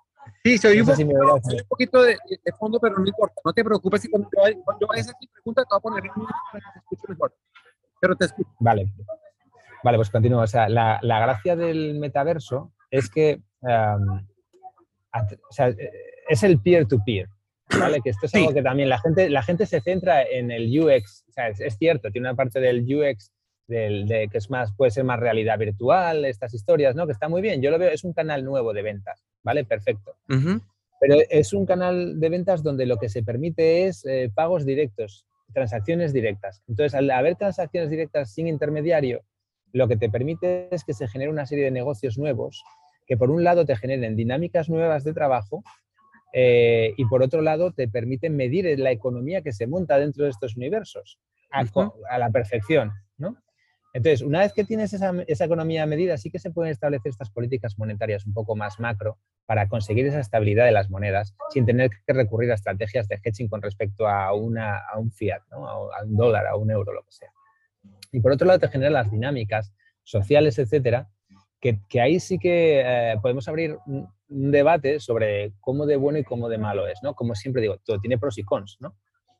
Sí, 0.43 0.57
se 0.57 0.67
oye 0.67 0.81
un, 0.81 0.87
poquito 1.67 2.03
de, 2.03 2.17
fondo, 2.59 2.79
pero 2.79 2.97
no 2.97 3.07
importa. 3.07 3.41
No 3.43 3.53
te 3.53 3.63
preocupes 3.63 4.01
si 4.01 4.09
cuando 4.09 4.29
yo, 4.31 4.63
cuando 4.63 4.91
a 4.91 4.97
esa 4.97 5.13
pregunta 5.31 5.63
te 5.63 5.67
voy 5.71 5.77
a 5.77 5.81
poner 5.81 6.05
en 6.05 6.11
para 6.11 6.63
que 6.65 6.71
te 6.73 6.79
escuche 6.79 7.03
mejor. 7.09 7.35
Pero 8.01 8.15
te 8.15 8.25
escucho. 8.25 8.49
Vale. 8.59 8.91
Vale, 9.83 9.97
pues 9.97 10.09
continúo. 10.09 10.41
O 10.41 10.47
sea, 10.47 10.67
la, 10.69 10.99
la 11.01 11.19
gracia 11.19 11.55
del 11.55 11.99
metaverso 11.99 12.73
es 12.91 13.09
que 13.09 13.41
es 16.29 16.43
el 16.43 16.59
peer-to-peer. 16.59 17.29
¿vale? 17.79 18.01
Que 18.01 18.09
esto 18.09 18.25
es 18.25 18.35
algo 18.35 18.53
que 18.53 18.61
también 18.61 18.89
la 18.89 18.99
gente, 18.99 19.29
la 19.29 19.43
gente 19.43 19.65
se 19.65 19.81
centra 19.81 20.23
en 20.23 20.51
el 20.51 20.67
UX. 20.79 21.25
O 21.29 21.31
sea, 21.31 21.47
es, 21.47 21.77
cierto, 21.77 22.11
tiene 22.11 22.29
una 22.29 22.35
parte 22.35 22.59
del 22.59 22.81
UX 22.81 23.31
del, 23.67 24.07
de, 24.07 24.27
que 24.27 24.37
es 24.37 24.49
más, 24.49 24.73
puede 24.73 24.91
ser 24.91 25.03
más 25.03 25.19
realidad 25.19 25.57
virtual, 25.57 26.25
estas 26.25 26.53
historias, 26.53 26.95
¿no? 26.95 27.05
Que 27.05 27.13
está 27.13 27.29
muy 27.29 27.41
bien. 27.41 27.61
Yo 27.61 27.71
lo 27.71 27.79
veo, 27.79 27.89
es 27.89 28.03
un 28.03 28.13
canal 28.13 28.43
nuevo 28.43 28.73
de 28.73 28.81
ventas, 28.81 29.23
¿vale? 29.43 29.65
Perfecto. 29.65 30.15
Pero 30.27 31.17
es 31.29 31.53
un 31.53 31.65
canal 31.65 32.19
de 32.19 32.29
ventas 32.29 32.63
donde 32.63 32.85
lo 32.85 32.97
que 32.97 33.09
se 33.09 33.23
permite 33.23 33.87
es 33.87 34.05
eh, 34.05 34.31
pagos 34.33 34.65
directos, 34.65 35.25
transacciones 35.53 36.13
directas. 36.13 36.61
Entonces, 36.67 36.93
al 36.95 37.09
haber 37.11 37.35
transacciones 37.35 37.89
directas 37.89 38.33
sin 38.33 38.47
intermediario, 38.47 39.23
lo 39.73 39.87
que 39.87 39.97
te 39.97 40.09
permite 40.09 40.73
es 40.73 40.83
que 40.83 40.93
se 40.93 41.07
genere 41.07 41.31
una 41.31 41.45
serie 41.45 41.65
de 41.65 41.71
negocios 41.71 42.17
nuevos 42.17 42.63
que 43.05 43.17
por 43.17 43.29
un 43.31 43.43
lado 43.43 43.65
te 43.65 43.75
generen 43.75 44.15
dinámicas 44.15 44.69
nuevas 44.69 45.03
de 45.03 45.13
trabajo 45.13 45.63
eh, 46.33 46.93
y 46.97 47.05
por 47.05 47.21
otro 47.21 47.41
lado 47.41 47.71
te 47.71 47.87
permiten 47.87 48.35
medir 48.35 48.79
la 48.79 48.91
economía 48.91 49.41
que 49.41 49.51
se 49.51 49.67
monta 49.67 49.99
dentro 49.99 50.23
de 50.23 50.31
estos 50.31 50.55
universos 50.55 51.19
a, 51.51 52.17
la 52.17 52.29
perfección. 52.31 52.91
¿no? 53.17 53.37
Entonces, 53.93 54.23
una 54.23 54.39
vez 54.39 54.53
que 54.53 54.63
tienes 54.63 54.91
esa, 54.93 55.13
esa, 55.27 55.45
economía 55.45 55.85
medida, 55.85 56.17
sí 56.17 56.31
que 56.31 56.39
se 56.39 56.49
pueden 56.49 56.71
establecer 56.71 57.11
estas 57.11 57.29
políticas 57.29 57.77
monetarias 57.77 58.25
un 58.25 58.33
poco 58.33 58.55
más 58.55 58.79
macro 58.79 59.19
para 59.45 59.67
conseguir 59.67 60.07
esa 60.07 60.19
estabilidad 60.19 60.65
de 60.65 60.71
las 60.71 60.89
monedas 60.89 61.35
sin 61.51 61.65
tener 61.65 61.91
que 62.05 62.13
recurrir 62.13 62.51
a 62.51 62.55
estrategias 62.55 63.07
de 63.07 63.19
hedging 63.23 63.47
con 63.47 63.61
respecto 63.61 64.07
a, 64.07 64.33
un 64.33 64.55
fiat, 65.11 65.43
a 65.51 66.03
un 66.03 66.15
dólar, 66.15 66.47
a 66.47 66.55
un 66.55 66.71
euro, 66.71 66.91
lo 66.91 67.03
que 67.03 67.11
sea. 67.11 67.31
Y 68.11 68.19
por 68.19 68.31
otro 68.31 68.47
lado, 68.47 68.59
te 68.59 68.67
generan 68.67 68.93
las 68.93 69.11
dinámicas 69.11 69.73
sociales, 70.03 70.57
etcétera, 70.57 71.09
que, 71.59 72.01
ahí 72.01 72.19
sí 72.19 72.37
que 72.37 72.81
eh, 72.85 73.15
podemos 73.21 73.47
abrir 73.47 73.77
un, 73.85 74.11
debate 74.27 74.99
sobre 74.99 75.53
cómo 75.59 75.85
de 75.85 75.95
bueno 75.95 76.17
y 76.17 76.23
cómo 76.23 76.49
de 76.49 76.57
malo 76.57 76.87
es, 76.87 76.99
¿no? 77.03 77.13
Como 77.13 77.35
siempre 77.35 77.61
digo, 77.61 77.77
todo 77.85 77.99
tiene 77.99 78.17
pros 78.17 78.39
y 78.39 78.43
cons, 78.43 78.77
¿no? 78.79 78.95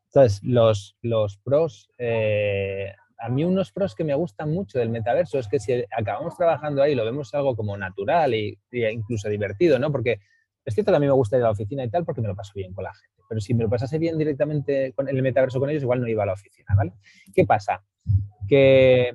Entonces, 0.05 0.43
los, 0.43 0.95
los 1.01 1.37
pros, 1.37 1.89
eh, 1.97 2.93
a 3.23 3.29
mí 3.29 3.45
unos 3.45 3.71
pros 3.71 3.95
que 3.95 4.03
me 4.03 4.13
gustan 4.15 4.51
mucho 4.51 4.79
del 4.79 4.89
metaverso 4.89 5.39
es 5.39 5.47
que 5.47 5.57
si 5.57 5.81
acabamos 5.97 6.35
trabajando 6.35 6.83
ahí, 6.83 6.93
lo 6.93 7.05
vemos 7.05 7.33
algo 7.33 7.55
como 7.55 7.77
natural 7.77 8.33
e 8.33 8.57
incluso 8.91 9.29
divertido, 9.29 9.79
¿no? 9.79 9.93
Porque 9.93 10.19
es 10.65 10.73
cierto 10.73 10.91
que 10.91 10.97
a 10.97 10.99
mí 10.99 11.05
me 11.05 11.13
gusta 11.13 11.37
ir 11.37 11.43
a 11.43 11.45
la 11.45 11.51
oficina 11.51 11.85
y 11.85 11.89
tal 11.89 12.03
porque 12.03 12.19
me 12.19 12.27
lo 12.27 12.35
paso 12.35 12.51
bien 12.53 12.73
con 12.73 12.83
la 12.83 12.93
gente, 12.93 13.23
pero 13.29 13.39
si 13.39 13.53
me 13.53 13.63
lo 13.63 13.69
pasase 13.69 13.97
bien 13.97 14.17
directamente 14.17 14.91
con 14.91 15.07
el 15.07 15.21
metaverso 15.21 15.57
con 15.61 15.69
ellos, 15.69 15.83
igual 15.83 16.01
no 16.01 16.07
iba 16.09 16.23
a 16.23 16.25
la 16.25 16.33
oficina, 16.33 16.75
¿vale? 16.75 16.91
¿Qué 17.33 17.45
pasa? 17.45 17.81
Que 18.45 19.13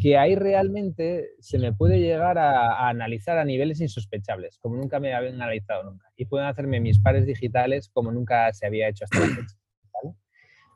que 0.00 0.16
ahí 0.16 0.36
realmente 0.36 1.30
se 1.40 1.58
me 1.58 1.72
puede 1.72 1.98
llegar 1.98 2.38
a, 2.38 2.88
analizar 2.88 3.38
a 3.38 3.44
niveles 3.44 3.80
insospechables, 3.80 4.58
como 4.58 4.76
nunca 4.76 5.00
me 5.00 5.14
habían 5.14 5.34
analizado 5.34 5.82
nunca. 5.82 6.06
Y 6.16 6.26
pueden 6.26 6.46
hacerme 6.46 6.80
mis 6.80 7.00
pares 7.00 7.26
digitales 7.26 7.90
como 7.92 8.12
nunca 8.12 8.52
se 8.52 8.66
había 8.66 8.88
hecho 8.88 9.04
hasta 9.04 9.18
la 9.18 9.26
fecha. 9.26 9.56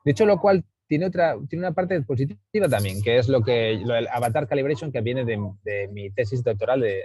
De 0.04 0.10
hecho, 0.10 0.26
lo 0.26 0.38
cual 0.38 0.64
tiene, 0.86 1.06
otra, 1.06 1.36
tiene 1.48 1.66
una 1.66 1.74
parte 1.74 2.00
positiva 2.02 2.68
también, 2.68 3.02
que 3.02 3.18
es 3.18 3.28
lo 3.28 3.42
que 3.42 3.80
lo 3.84 3.94
del 3.94 4.08
Avatar 4.08 4.46
Calibration, 4.46 4.92
que 4.92 5.00
viene 5.00 5.24
de, 5.24 5.88
mi 5.88 6.10
tesis 6.10 6.42
doctoral, 6.42 6.80
de, 6.80 7.02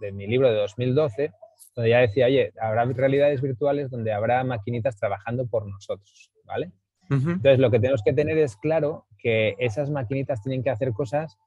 de, 0.00 0.12
mi 0.12 0.26
libro 0.26 0.48
de 0.48 0.56
2012, 0.56 1.32
donde 1.74 1.90
ya 1.90 1.98
decía, 1.98 2.26
oye, 2.26 2.52
habrá 2.60 2.84
realidades 2.84 3.40
virtuales 3.40 3.90
donde 3.90 4.12
habrá 4.12 4.42
maquinitas 4.44 4.96
trabajando 4.96 5.46
por 5.46 5.66
nosotros, 5.66 6.30
¿vale? 6.44 6.72
Entonces, 7.10 7.58
lo 7.58 7.70
que 7.70 7.80
tenemos 7.80 8.02
que 8.02 8.12
tener 8.12 8.36
es 8.36 8.56
claro 8.56 9.06
que 9.18 9.56
esas 9.58 9.90
maquinitas 9.90 10.42
tienen 10.42 10.62
que 10.62 10.70
hacer 10.70 10.92
cosas 10.92 11.38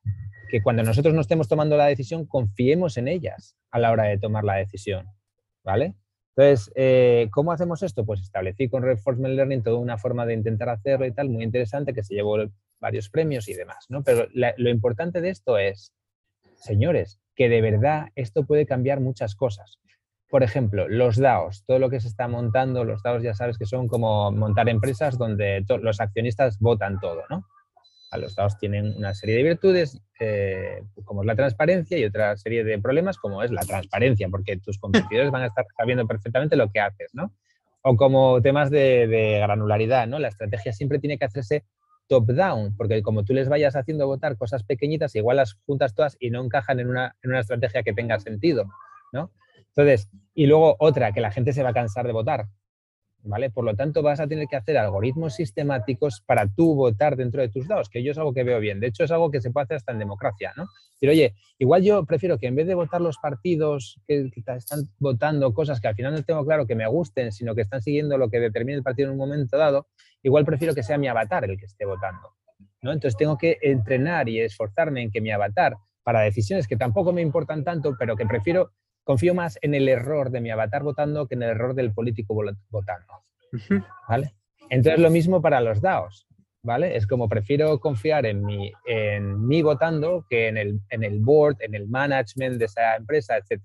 que 0.49 0.62
cuando 0.62 0.84
nosotros 0.84 1.13
no 1.13 1.21
estemos 1.21 1.47
tomando 1.47 1.77
la 1.77 1.86
decisión, 1.86 2.25
confiemos 2.25 2.97
en 2.97 3.07
ellas 3.07 3.55
a 3.69 3.79
la 3.79 3.91
hora 3.91 4.05
de 4.05 4.17
tomar 4.17 4.43
la 4.43 4.55
decisión, 4.55 5.05
¿vale? 5.63 5.93
Entonces, 6.41 6.71
eh, 6.75 7.30
¿cómo 7.32 7.51
hacemos 7.51 7.84
esto? 7.84 8.04
Pues 8.04 8.19
establecí 8.19 8.67
con 8.67 8.82
Reinforcement 8.82 9.36
Learning 9.36 9.62
toda 9.62 9.77
una 9.77 9.99
forma 9.99 10.25
de 10.25 10.34
intentar 10.34 10.69
hacerlo 10.69 11.06
y 11.06 11.12
tal, 11.12 11.30
muy 11.30 11.43
interesante, 11.43 11.93
que 11.93 12.01
se 12.01 12.15
llevó 12.15 12.38
varios 12.80 13.10
premios 13.10 13.47
y 13.47 13.54
demás, 13.54 13.86
¿no? 13.89 14.01
Pero 14.01 14.27
lo 14.34 14.69
importante 14.71 15.21
de 15.21 15.30
esto 15.30 15.60
es, 15.60 15.93
señores, 16.56 17.19
que 17.36 17.47
de 17.47 17.62
verdad 17.62 18.08
esto 18.15 18.43
puede 18.43 18.65
cambiar 18.65 19.01
muchas 19.01 19.36
cosas. 19.36 19.77
Por 20.32 20.41
ejemplo, 20.41 20.89
los 20.89 21.17
DAOs, 21.17 21.63
todo 21.67 21.77
lo 21.77 21.91
que 21.91 21.99
se 21.99 22.08
está 22.08 22.27
montando, 22.27 22.86
los 22.86 23.04
DAOs 23.04 23.21
ya 23.21 23.36
sabes 23.36 23.60
que 23.60 23.67
son 23.67 23.88
como 23.88 24.32
montar 24.32 24.67
empresas 24.67 25.19
donde 25.19 25.63
los 25.80 25.99
accionistas 25.99 26.58
votan 26.60 26.99
todo, 26.99 27.21
¿no? 27.30 27.45
Los 28.17 28.36
DAOs 28.36 28.58
tienen 28.58 28.95
una 28.97 29.13
serie 29.13 29.36
de 29.36 29.43
virtudes, 29.43 30.02
eh, 30.19 30.84
como 31.06 31.21
es 31.21 31.28
la 31.28 31.36
transparencia, 31.36 31.97
y 31.97 32.06
otra 32.06 32.36
serie 32.38 32.63
de 32.63 32.80
problemas, 32.80 33.17
como 33.17 33.43
es 33.43 33.52
la 33.52 33.62
transparencia, 33.62 34.28
porque 34.30 34.58
tus 34.58 34.78
competidores 34.78 35.32
van 35.32 35.43
a 35.43 35.47
estar 35.47 35.65
sabiendo 35.78 36.06
perfectamente 36.06 36.56
lo 36.56 36.69
que 36.69 36.80
haces, 36.80 37.10
¿no? 37.13 37.34
O 37.82 37.95
como 37.95 38.41
temas 38.41 38.69
de, 38.69 39.08
de 39.08 39.39
granularidad, 39.39 40.08
¿no? 40.08 40.19
La 40.19 40.28
estrategia 40.28 40.74
siempre 40.74 41.00
tiene 41.00 41.17
que 41.17 41.26
hacerse 41.26 41.63
top-down, 42.08 42.76
porque 42.76 43.02
como 43.02 43.24
tú 43.24 43.34
les 43.34 43.47
vayas 43.47 43.76
haciendo 43.76 44.06
votar 44.06 44.36
cosas 44.36 44.63
pequeñitas, 44.63 45.15
igual 45.15 45.38
las 45.38 45.54
juntas 45.65 45.95
todas 45.95 46.17
y 46.19 46.30
no 46.30 46.43
encajan 46.43 46.80
en 46.82 46.89
una, 46.89 47.15
en 47.24 47.30
una 47.30 47.39
estrategia 47.39 47.84
que 47.84 47.93
tenga 47.93 48.19
sentido, 48.19 48.65
¿no? 49.13 49.32
Entonces, 49.69 50.10
y 50.34 50.47
luego 50.47 50.76
otra, 50.80 51.13
que 51.13 51.21
la 51.21 51.32
gente 51.32 51.54
se 51.54 51.63
va 51.63 51.69
a 51.69 51.74
cansar 51.74 52.06
de 52.06 52.12
votar, 52.12 52.47
¿vale? 53.23 53.49
Por 53.49 53.65
lo 53.65 53.75
tanto, 53.75 54.01
vas 54.01 54.19
a 54.19 54.27
tener 54.27 54.47
que 54.47 54.55
hacer 54.55 54.77
algoritmos 54.77 55.36
sistemáticos 55.36 56.21
para 56.25 56.47
tú 56.47 56.75
votar 56.75 57.15
dentro 57.15 57.41
de 57.41 57.49
tus 57.49 57.67
dados, 57.67 57.89
que 57.89 58.03
yo 58.03 58.12
es 58.12 58.17
algo 58.17 58.34
que 58.34 58.43
veo 58.43 58.60
bien. 58.60 58.79
De 58.79 58.88
hecho, 58.88 59.03
es 59.03 59.12
algo 59.12 59.31
que 59.31 59.41
se 59.41 59.51
puede 59.51 59.65
hacer 59.65 59.77
hasta 59.77 59.91
en 59.91 59.99
democracia, 59.99 60.53
¿no? 60.55 60.67
Pero 60.99 61.13
oye, 61.13 61.34
igual 61.57 61.84
yo 61.84 62.05
prefiero 62.05 62.38
que 62.38 62.47
en 62.47 62.55
vez 62.55 62.67
de 62.67 62.75
votar 62.75 63.01
los 63.01 63.17
partidos 63.17 63.99
que, 64.07 64.29
están 64.55 64.89
votando 64.99 65.53
cosas 65.53 65.81
que 65.81 65.88
al 65.88 65.95
final 65.95 66.13
no 66.13 66.23
tengo 66.23 66.45
claro 66.45 66.67
que 66.67 66.75
me 66.75 66.88
gusten, 66.88 67.31
sino 67.31 67.55
que 67.55 67.62
están 67.62 67.81
siguiendo 67.81 68.17
lo 68.17 68.29
que 68.29 68.39
determine 68.39 68.77
el 68.77 68.84
partido 68.84 69.07
en 69.07 69.13
un 69.13 69.17
momento 69.17 69.57
dado, 69.57 69.88
igual 70.21 70.45
prefiero 70.45 70.75
que 70.75 70.84
sea 70.84 70.97
mi 70.97 71.07
avatar 71.07 71.45
el 71.45 71.57
que 71.57 71.65
esté 71.65 71.86
votando, 71.86 72.36
¿no? 72.81 72.91
Entonces 72.91 73.17
tengo 73.17 73.38
que 73.38 73.57
entrenar 73.62 74.29
y 74.29 74.41
esforzarme 74.41 75.01
en 75.01 75.12
que 75.12 75.21
mi 75.21 75.31
avatar 75.31 75.75
para 76.03 76.21
decisiones 76.21 76.67
que 76.67 76.77
tampoco 76.77 77.13
me 77.13 77.21
importan 77.21 77.63
tanto, 77.63 77.95
pero 77.97 78.15
que 78.15 78.25
prefiero 78.25 78.71
confío 79.04 79.34
más 79.34 79.58
en 79.62 79.74
el 79.74 79.88
error 79.90 80.30
de 80.32 80.42
mi 80.42 80.52
avatar 80.52 80.84
votando 80.84 81.28
que 81.28 81.36
en 81.36 81.44
el 81.44 81.50
error 81.50 81.76
del 81.76 81.94
político 81.94 82.36
votando. 82.70 83.14
¿Vale? 84.08 84.34
Entonces 84.70 85.02
lo 85.02 85.10
mismo 85.10 85.42
para 85.42 85.60
los 85.60 85.82
DAOs, 85.82 86.28
¿vale? 86.64 86.96
Es 86.96 87.06
como 87.06 87.28
prefiero 87.28 87.80
confiar 87.80 88.26
en 88.26 88.46
mi, 88.46 88.72
en 88.86 89.46
mí 89.46 89.62
votando 89.62 90.26
que 90.30 90.48
en 90.48 90.58
el, 90.58 90.80
en 90.90 91.04
el 91.04 91.20
board, 91.20 91.58
en 91.60 91.76
el 91.76 91.88
management 91.88 92.58
de 92.58 92.66
esa 92.66 92.96
empresa, 92.96 93.38
etc. 93.38 93.62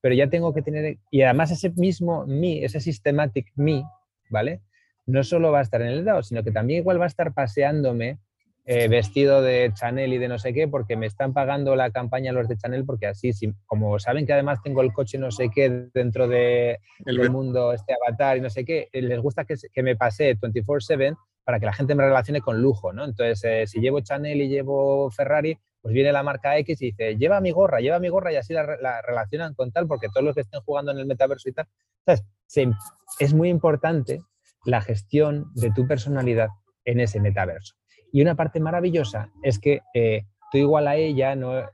Pero 0.00 0.14
ya 0.14 0.28
tengo 0.28 0.54
que 0.54 0.62
tener, 0.62 0.98
y 1.10 1.22
además 1.22 1.50
ese 1.50 1.70
mismo 1.70 2.26
mí, 2.26 2.64
ese 2.64 2.80
systematic 2.80 3.52
me, 3.56 3.84
¿vale? 4.30 4.62
No 5.06 5.22
solo 5.22 5.52
va 5.52 5.58
a 5.58 5.62
estar 5.62 5.82
en 5.82 5.88
el 5.88 6.04
DAO, 6.04 6.22
sino 6.22 6.42
que 6.42 6.52
también 6.52 6.80
igual 6.80 7.00
va 7.00 7.04
a 7.04 7.08
estar 7.08 7.34
paseándome 7.34 8.18
eh, 8.66 8.88
vestido 8.88 9.42
de 9.42 9.70
Chanel 9.74 10.14
y 10.14 10.18
de 10.18 10.28
no 10.28 10.38
sé 10.38 10.54
qué, 10.54 10.68
porque 10.68 10.96
me 10.96 11.06
están 11.06 11.34
pagando 11.34 11.76
la 11.76 11.90
campaña 11.90 12.32
los 12.32 12.48
de 12.48 12.56
Chanel, 12.56 12.86
porque 12.86 13.06
así, 13.06 13.32
como 13.66 13.98
saben 13.98 14.26
que 14.26 14.32
además 14.32 14.62
tengo 14.62 14.80
el 14.80 14.92
coche 14.92 15.18
no 15.18 15.30
sé 15.30 15.50
qué 15.54 15.88
dentro 15.92 16.28
de, 16.28 16.80
del 17.00 17.30
mundo, 17.30 17.74
este 17.74 17.94
avatar 17.94 18.38
y 18.38 18.40
no 18.40 18.48
sé 18.48 18.64
qué, 18.64 18.88
eh, 18.92 19.02
les 19.02 19.20
gusta 19.20 19.44
que, 19.44 19.56
que 19.70 19.82
me 19.82 19.96
pase 19.96 20.38
24/7 20.38 21.14
para 21.44 21.60
que 21.60 21.66
la 21.66 21.74
gente 21.74 21.94
me 21.94 22.04
relacione 22.04 22.40
con 22.40 22.62
lujo, 22.62 22.94
¿no? 22.94 23.04
Entonces, 23.04 23.44
eh, 23.44 23.66
si 23.66 23.80
llevo 23.80 24.00
Chanel 24.00 24.40
y 24.40 24.48
llevo 24.48 25.10
Ferrari, 25.10 25.58
pues 25.82 25.92
viene 25.92 26.10
la 26.10 26.22
marca 26.22 26.56
X 26.56 26.80
y 26.80 26.86
dice, 26.86 27.16
lleva 27.18 27.42
mi 27.42 27.50
gorra, 27.50 27.80
lleva 27.80 27.98
mi 27.98 28.08
gorra 28.08 28.32
y 28.32 28.36
así 28.36 28.54
la, 28.54 28.64
la 28.80 29.02
relacionan 29.02 29.52
con 29.52 29.72
tal, 29.72 29.86
porque 29.86 30.08
todos 30.08 30.24
los 30.24 30.34
que 30.34 30.40
estén 30.40 30.62
jugando 30.62 30.90
en 30.90 30.98
el 30.98 31.06
metaverso 31.06 31.50
y 31.50 31.52
tal. 31.52 31.66
Entonces, 32.06 32.26
es 33.18 33.34
muy 33.34 33.50
importante 33.50 34.22
la 34.64 34.80
gestión 34.80 35.52
de 35.54 35.70
tu 35.70 35.86
personalidad 35.86 36.48
en 36.86 37.00
ese 37.00 37.20
metaverso. 37.20 37.74
Y 38.14 38.22
una 38.22 38.36
parte 38.36 38.60
maravillosa 38.60 39.28
es 39.42 39.58
que 39.58 39.80
eh, 39.92 40.24
tú 40.52 40.58
igual 40.58 40.86
a 40.86 40.94
ella 40.94 41.34
no, 41.34 41.64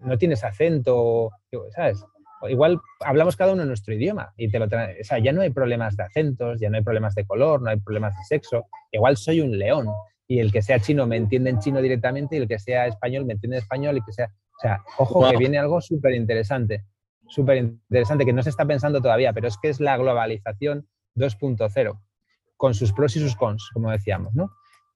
no 0.00 0.18
tienes 0.18 0.42
acento, 0.42 1.30
¿sabes? 1.72 2.04
igual 2.48 2.80
hablamos 2.98 3.36
cada 3.36 3.52
uno 3.52 3.62
en 3.62 3.68
nuestro 3.68 3.94
idioma 3.94 4.32
y 4.36 4.50
te 4.50 4.58
lo 4.58 4.64
o 4.64 4.68
sea, 5.02 5.20
ya 5.20 5.32
no 5.32 5.40
hay 5.40 5.50
problemas 5.50 5.96
de 5.96 6.02
acentos, 6.02 6.58
ya 6.58 6.68
no 6.68 6.78
hay 6.78 6.82
problemas 6.82 7.14
de 7.14 7.24
color, 7.24 7.62
no 7.62 7.70
hay 7.70 7.76
problemas 7.76 8.12
de 8.16 8.24
sexo. 8.24 8.66
Igual 8.90 9.16
soy 9.16 9.40
un 9.40 9.56
león 9.56 9.86
y 10.26 10.40
el 10.40 10.50
que 10.50 10.62
sea 10.62 10.80
chino 10.80 11.06
me 11.06 11.14
entiende 11.14 11.50
en 11.50 11.60
chino 11.60 11.80
directamente 11.80 12.34
y 12.34 12.40
el 12.40 12.48
que 12.48 12.58
sea 12.58 12.88
español 12.88 13.24
me 13.24 13.34
entiende 13.34 13.58
en 13.58 13.62
español 13.62 13.98
y 13.98 14.02
que 14.02 14.12
sea, 14.12 14.26
o 14.26 14.60
sea, 14.60 14.82
ojo 14.98 15.30
que 15.30 15.36
viene 15.36 15.58
algo 15.58 15.80
súper 15.80 16.12
interesante, 16.12 16.86
súper 17.28 17.58
interesante 17.58 18.24
que 18.24 18.32
no 18.32 18.42
se 18.42 18.50
está 18.50 18.64
pensando 18.64 19.00
todavía, 19.00 19.32
pero 19.32 19.46
es 19.46 19.56
que 19.58 19.68
es 19.68 19.78
la 19.78 19.96
globalización 19.96 20.88
2.0 21.14 22.00
con 22.56 22.74
sus 22.74 22.92
pros 22.92 23.14
y 23.14 23.20
sus 23.20 23.36
cons, 23.36 23.70
como 23.72 23.92
decíamos, 23.92 24.34
¿no? 24.34 24.50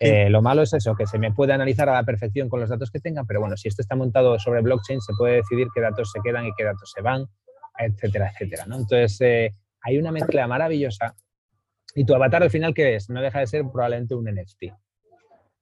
Eh, 0.04 0.28
lo 0.30 0.42
malo 0.42 0.62
es 0.62 0.72
eso, 0.72 0.96
que 0.96 1.06
se 1.06 1.16
me 1.16 1.30
puede 1.30 1.52
analizar 1.52 1.88
a 1.88 1.92
la 1.92 2.02
perfección 2.02 2.48
con 2.48 2.58
los 2.58 2.68
datos 2.68 2.90
que 2.90 2.98
tenga, 2.98 3.22
pero 3.22 3.38
bueno, 3.38 3.56
si 3.56 3.68
esto 3.68 3.82
está 3.82 3.94
montado 3.94 4.36
sobre 4.40 4.60
blockchain, 4.60 5.00
se 5.00 5.12
puede 5.16 5.36
decidir 5.36 5.68
qué 5.72 5.80
datos 5.80 6.10
se 6.10 6.20
quedan 6.20 6.44
y 6.44 6.52
qué 6.56 6.64
datos 6.64 6.90
se 6.92 7.02
van, 7.02 7.24
etcétera, 7.78 8.32
etcétera. 8.32 8.66
¿no? 8.66 8.78
Entonces, 8.78 9.20
eh, 9.20 9.54
hay 9.80 9.98
una 9.98 10.10
mezcla 10.10 10.48
maravillosa. 10.48 11.14
Y 11.94 12.04
tu 12.04 12.16
avatar 12.16 12.42
al 12.42 12.50
final, 12.50 12.74
¿qué 12.74 12.96
es? 12.96 13.10
No 13.10 13.22
deja 13.22 13.38
de 13.38 13.46
ser 13.46 13.62
probablemente 13.62 14.16
un 14.16 14.24
NFT. 14.24 14.72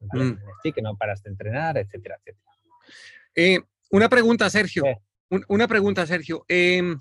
Mm. 0.01 0.19
Un 0.19 0.31
NFT 0.33 0.75
que 0.75 0.81
no 0.81 0.97
paras 0.97 1.23
de 1.23 1.31
entrenar, 1.31 1.77
etcétera, 1.77 2.17
etcétera. 2.17 2.51
Eh, 3.35 3.61
una 3.91 4.09
pregunta, 4.09 4.49
Sergio. 4.49 4.85
una 5.49 5.69
pregunta, 5.69 6.07
Sergio. 6.07 6.47
Em, 6.49 6.99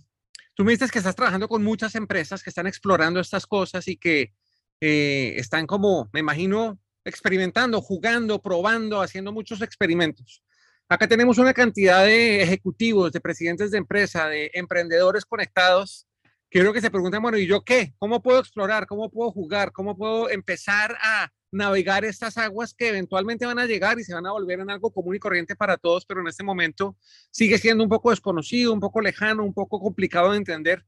tú 0.56 0.66
me 0.66 0.74
dices 0.74 0.92
que 0.92 0.98
estás 1.00 1.16
trabajando 1.16 1.48
con 1.48 1.64
muchas 1.64 1.96
empresas 1.96 2.44
que 2.44 2.50
están 2.50 2.68
explorando 2.68 3.22
estas 3.22 3.48
cosas 3.48 3.88
y 3.88 3.96
que 3.96 4.34
están 4.82 5.68
como, 5.68 6.10
me 6.12 6.20
imagino, 6.20 6.80
experimentando, 7.06 7.82
jugando, 7.82 8.42
probando, 8.42 9.02
haciendo 9.02 9.32
muchos 9.32 9.62
experimentos. 9.62 10.44
Acá 10.88 11.08
tenemos 11.08 11.38
una 11.38 11.54
cantidad 11.54 12.04
de 12.06 12.42
ejecutivos, 12.42 13.12
de 13.12 13.22
presidentes 13.22 13.72
de 13.72 13.78
empresa, 13.78 14.28
de 14.28 14.52
emprendedores 14.54 15.26
conectados 15.26 16.08
que 16.50 16.60
creo 16.60 16.74
que 16.74 16.82
se 16.82 16.90
preguntan, 16.90 17.22
bueno, 17.22 17.38
¿y 17.38 17.46
yo 17.46 17.62
qué? 17.62 17.94
¿Cómo 18.00 18.22
puedo 18.24 18.40
explorar? 18.40 18.88
¿Cómo 18.88 19.12
puedo 19.12 19.32
jugar? 19.32 19.72
¿Cómo 19.72 19.96
puedo 19.96 20.30
empezar 20.30 20.98
a 21.02 21.30
navegar 21.52 22.06
estas 22.06 22.38
aguas 22.38 22.74
que 22.74 22.90
eventualmente 22.90 23.46
van 23.46 23.60
a 23.60 23.66
llegar 23.66 24.00
y 24.00 24.04
se 24.04 24.14
van 24.14 24.26
a 24.26 24.32
volver 24.32 24.60
en 24.60 24.70
algo 24.70 24.92
común 24.92 25.16
y 25.16 25.20
corriente 25.20 25.56
para 25.56 25.78
todos, 25.78 26.06
pero 26.06 26.22
en 26.22 26.28
este 26.28 26.44
momento 26.44 26.96
sigue 27.32 27.58
siendo 27.58 27.84
un 27.84 27.90
poco 27.90 28.10
desconocido, 28.10 28.74
un 28.74 28.80
poco 28.80 29.02
lejano, 29.02 29.44
un 29.44 29.54
poco 29.54 29.80
complicado 29.80 30.32
de 30.32 30.38
entender? 30.38 30.84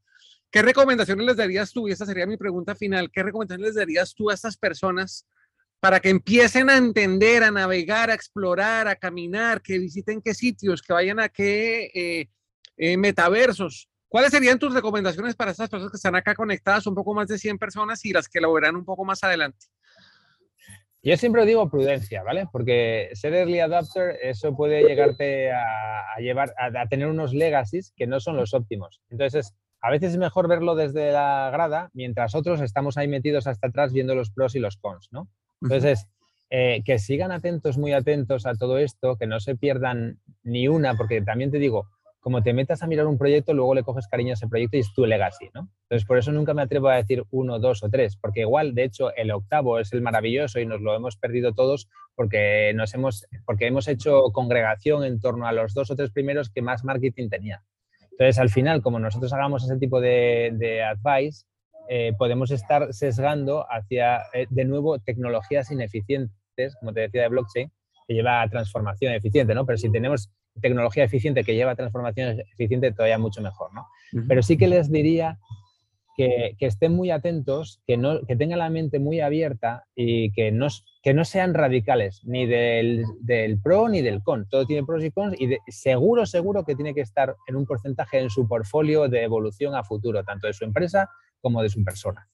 ¿Qué 0.50 0.62
recomendaciones 0.62 1.24
les 1.26 1.36
darías 1.36 1.72
tú? 1.72 1.88
Y 1.88 1.92
esa 1.92 2.06
sería 2.06 2.26
mi 2.26 2.36
pregunta 2.36 2.74
final. 2.74 3.10
¿Qué 3.12 3.22
recomendaciones 3.22 3.68
les 3.68 3.76
darías 3.76 4.14
tú 4.14 4.30
a 4.30 4.34
estas 4.34 4.56
personas 4.56 5.26
para 5.82 5.98
que 5.98 6.10
empiecen 6.10 6.70
a 6.70 6.76
entender, 6.76 7.42
a 7.42 7.50
navegar, 7.50 8.08
a 8.08 8.14
explorar, 8.14 8.86
a 8.86 8.94
caminar, 8.94 9.60
que 9.60 9.80
visiten 9.80 10.22
qué 10.22 10.32
sitios, 10.32 10.80
que 10.80 10.92
vayan 10.92 11.18
a 11.18 11.28
qué 11.28 11.90
eh, 11.92 12.28
eh, 12.76 12.96
metaversos. 12.96 13.88
¿Cuáles 14.06 14.30
serían 14.30 14.60
tus 14.60 14.72
recomendaciones 14.72 15.34
para 15.34 15.50
estas 15.50 15.68
personas 15.68 15.90
que 15.90 15.96
están 15.96 16.14
acá 16.14 16.36
conectadas, 16.36 16.86
un 16.86 16.94
poco 16.94 17.14
más 17.14 17.26
de 17.26 17.36
100 17.36 17.58
personas 17.58 18.04
y 18.04 18.12
las 18.12 18.28
que 18.28 18.40
lo 18.40 18.52
verán 18.52 18.76
un 18.76 18.84
poco 18.84 19.04
más 19.04 19.24
adelante? 19.24 19.66
Yo 21.02 21.16
siempre 21.16 21.44
digo 21.46 21.68
prudencia, 21.68 22.22
¿vale? 22.22 22.46
Porque 22.52 23.10
ser 23.14 23.34
early 23.34 23.58
adapter, 23.58 24.20
eso 24.22 24.54
puede 24.54 24.84
llegarte 24.84 25.50
a, 25.50 26.16
llevar, 26.20 26.54
a, 26.58 26.86
tener 26.86 27.08
unos 27.08 27.34
legacies 27.34 27.92
que 27.96 28.06
no 28.06 28.20
son 28.20 28.36
los 28.36 28.54
óptimos. 28.54 29.00
Entonces, 29.10 29.52
a 29.80 29.90
veces 29.90 30.12
es 30.12 30.16
mejor 30.16 30.46
verlo 30.46 30.76
desde 30.76 31.10
la 31.10 31.50
grada, 31.52 31.90
mientras 31.92 32.36
otros 32.36 32.60
estamos 32.60 32.96
ahí 32.96 33.08
metidos 33.08 33.48
hasta 33.48 33.66
atrás 33.66 33.92
viendo 33.92 34.14
los 34.14 34.30
pros 34.30 34.54
y 34.54 34.60
los 34.60 34.76
cons, 34.76 35.08
¿no? 35.10 35.28
Entonces, 35.62 36.06
eh, 36.50 36.82
que 36.84 36.98
sigan 36.98 37.32
atentos, 37.32 37.78
muy 37.78 37.92
atentos 37.92 38.44
a 38.46 38.54
todo 38.54 38.78
esto, 38.78 39.16
que 39.16 39.26
no 39.26 39.40
se 39.40 39.56
pierdan 39.56 40.18
ni 40.42 40.68
una, 40.68 40.94
porque 40.96 41.22
también 41.22 41.50
te 41.50 41.58
digo, 41.58 41.88
como 42.22 42.42
te 42.42 42.52
metas 42.52 42.82
a 42.82 42.86
mirar 42.86 43.06
un 43.06 43.18
proyecto, 43.18 43.52
luego 43.52 43.74
le 43.74 43.82
coges 43.82 44.06
cariño 44.06 44.30
a 44.30 44.34
ese 44.34 44.46
proyecto 44.46 44.76
y 44.76 44.80
es 44.80 44.92
tu 44.94 45.04
legacy, 45.06 45.50
¿no? 45.54 45.68
Entonces, 45.84 46.06
por 46.06 46.18
eso 46.18 46.30
nunca 46.30 46.54
me 46.54 46.62
atrevo 46.62 46.88
a 46.88 46.96
decir 46.96 47.24
uno, 47.30 47.58
dos 47.58 47.82
o 47.82 47.88
tres, 47.88 48.16
porque 48.16 48.42
igual, 48.42 48.74
de 48.74 48.84
hecho, 48.84 49.12
el 49.16 49.32
octavo 49.32 49.80
es 49.80 49.92
el 49.92 50.02
maravilloso 50.02 50.60
y 50.60 50.66
nos 50.66 50.80
lo 50.80 50.94
hemos 50.94 51.16
perdido 51.16 51.52
todos 51.52 51.88
porque, 52.14 52.72
nos 52.74 52.94
hemos, 52.94 53.26
porque 53.44 53.66
hemos 53.66 53.88
hecho 53.88 54.30
congregación 54.32 55.04
en 55.04 55.20
torno 55.20 55.46
a 55.46 55.52
los 55.52 55.74
dos 55.74 55.90
o 55.90 55.96
tres 55.96 56.10
primeros 56.10 56.48
que 56.48 56.62
más 56.62 56.84
marketing 56.84 57.28
tenía. 57.28 57.64
Entonces, 58.12 58.38
al 58.38 58.50
final, 58.50 58.82
como 58.82 59.00
nosotros 59.00 59.32
hagamos 59.32 59.64
ese 59.64 59.78
tipo 59.78 60.00
de, 60.00 60.52
de 60.54 60.82
advice, 60.82 61.46
eh, 61.88 62.12
podemos 62.16 62.50
estar 62.50 62.92
sesgando 62.92 63.66
hacia, 63.70 64.22
eh, 64.32 64.46
de 64.50 64.64
nuevo, 64.64 64.98
tecnologías 64.98 65.70
ineficientes, 65.70 66.76
como 66.78 66.92
te 66.92 67.00
decía, 67.00 67.22
de 67.22 67.28
blockchain, 67.28 67.72
que 68.06 68.14
lleva 68.14 68.42
a 68.42 68.48
transformación 68.48 69.12
eficiente, 69.12 69.54
¿no? 69.54 69.66
Pero 69.66 69.78
si 69.78 69.90
tenemos 69.90 70.30
tecnología 70.60 71.04
eficiente 71.04 71.44
que 71.44 71.54
lleva 71.54 71.72
a 71.72 71.76
transformación 71.76 72.40
eficiente, 72.52 72.92
todavía 72.92 73.18
mucho 73.18 73.40
mejor, 73.40 73.72
¿no? 73.72 73.86
Pero 74.28 74.42
sí 74.42 74.56
que 74.58 74.68
les 74.68 74.90
diría 74.90 75.38
que, 76.16 76.56
estén 76.60 76.94
muy 76.94 77.10
atentos, 77.10 77.80
que, 77.86 77.96
no, 77.96 78.20
que 78.26 78.36
tengan 78.36 78.58
la 78.58 78.70
mente 78.70 78.98
muy 78.98 79.20
abierta 79.20 79.84
y 79.94 80.30
que 80.32 80.52
no, 80.52 80.68
que 81.02 81.14
no 81.14 81.24
sean 81.24 81.54
radicales 81.54 82.20
ni 82.24 82.46
del, 82.46 83.04
pro 83.62 83.88
ni 83.88 84.02
del 84.02 84.22
con. 84.22 84.48
Todo 84.48 84.66
tiene 84.66 84.84
pros 84.84 85.04
y 85.04 85.10
cons 85.10 85.34
y 85.40 85.56
seguro, 85.68 86.26
seguro 86.26 86.64
que 86.64 86.74
tiene 86.74 86.94
que 86.94 87.00
estar 87.00 87.34
en 87.46 87.56
un 87.56 87.66
porcentaje 87.66 88.18
en 88.18 88.30
su 88.30 88.46
portfolio 88.46 89.08
de 89.08 89.22
evolución 89.22 89.74
a 89.74 89.84
futuro, 89.84 90.22
tanto 90.24 90.46
de 90.46 90.52
su 90.52 90.64
empresa 90.64 91.08
como 91.42 91.62
de 91.62 91.68
su 91.68 91.84
persona. 91.84 92.26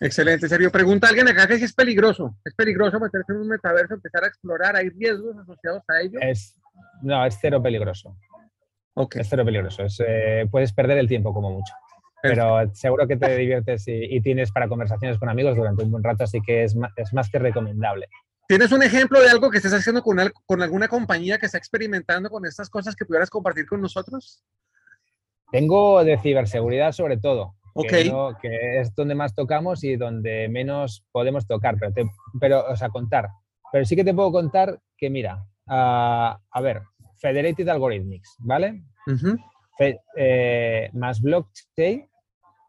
Excelente, 0.00 0.48
serio. 0.48 0.72
Pregunta 0.72 1.08
alguien 1.08 1.28
acá 1.28 1.46
que 1.46 1.58
si 1.58 1.64
es 1.64 1.74
peligroso. 1.74 2.36
¿Es 2.44 2.54
peligroso 2.54 2.98
meterse 2.98 3.32
en 3.32 3.40
un 3.40 3.48
metaverso, 3.48 3.94
empezar 3.94 4.24
a 4.24 4.28
explorar? 4.28 4.76
¿Hay 4.76 4.88
riesgos 4.88 5.36
asociados 5.36 5.82
a 5.88 6.00
ello? 6.00 6.18
Es, 6.20 6.56
no, 7.02 7.24
es 7.26 7.36
cero 7.40 7.62
peligroso. 7.62 8.16
Okay. 8.94 9.20
Es 9.20 9.28
cero 9.28 9.44
peligroso. 9.44 9.82
Eh, 10.06 10.46
puedes 10.50 10.72
perder 10.72 10.98
el 10.98 11.08
tiempo 11.08 11.34
como 11.34 11.50
mucho 11.50 11.74
pero 12.24 12.74
seguro 12.74 13.06
que 13.06 13.18
te 13.18 13.36
diviertes 13.36 13.84
y, 13.86 14.18
tienes 14.22 14.50
para 14.50 14.66
conversaciones 14.66 15.18
con 15.18 15.28
amigos 15.28 15.56
durante 15.56 15.84
un 15.84 15.90
buen 15.90 16.02
rato, 16.02 16.24
así 16.24 16.40
que 16.40 16.64
es 16.64 16.74
más, 16.74 16.90
es 16.96 17.12
más 17.12 17.28
que 17.28 17.38
recomendable. 17.38 18.08
¿Tienes 18.48 18.72
un 18.72 18.82
ejemplo 18.82 19.20
de 19.20 19.28
algo 19.28 19.50
que 19.50 19.58
estés 19.58 19.74
haciendo 19.74 20.02
con, 20.02 20.16
con 20.46 20.62
alguna 20.62 20.88
compañía 20.88 21.36
que 21.36 21.44
está 21.44 21.58
experimentando 21.58 22.30
con 22.30 22.46
estas 22.46 22.70
cosas 22.70 22.96
que 22.96 23.04
pudieras 23.04 23.28
compartir 23.28 23.66
con 23.66 23.82
nosotros? 23.82 24.42
Tengo 25.52 26.02
de 26.02 26.16
ciberseguridad 26.16 26.92
sobre 26.92 27.18
todo, 27.18 27.56
okay. 27.74 28.10
que, 28.40 28.80
es 28.80 28.94
donde 28.94 29.14
más 29.14 29.34
tocamos 29.34 29.84
y 29.84 29.96
donde 29.96 30.48
menos 30.48 31.04
podemos 31.12 31.46
tocar, 31.46 31.76
pero, 31.78 31.92
pero, 32.40 32.64
o 32.68 32.76
sea, 32.76 32.88
contar. 32.88 33.28
Pero 33.72 33.84
sí 33.84 33.96
que 33.96 34.04
te 34.04 34.14
puedo 34.14 34.32
contar 34.32 34.78
que, 34.96 35.10
mira, 35.10 35.44
a 35.66 36.60
ver, 36.62 36.82
Federated 37.16 37.68
Algorithmics, 37.68 38.36
¿vale? 38.40 38.82
Eh, 40.16 40.90
más 40.92 41.20
blockchain 41.20 42.06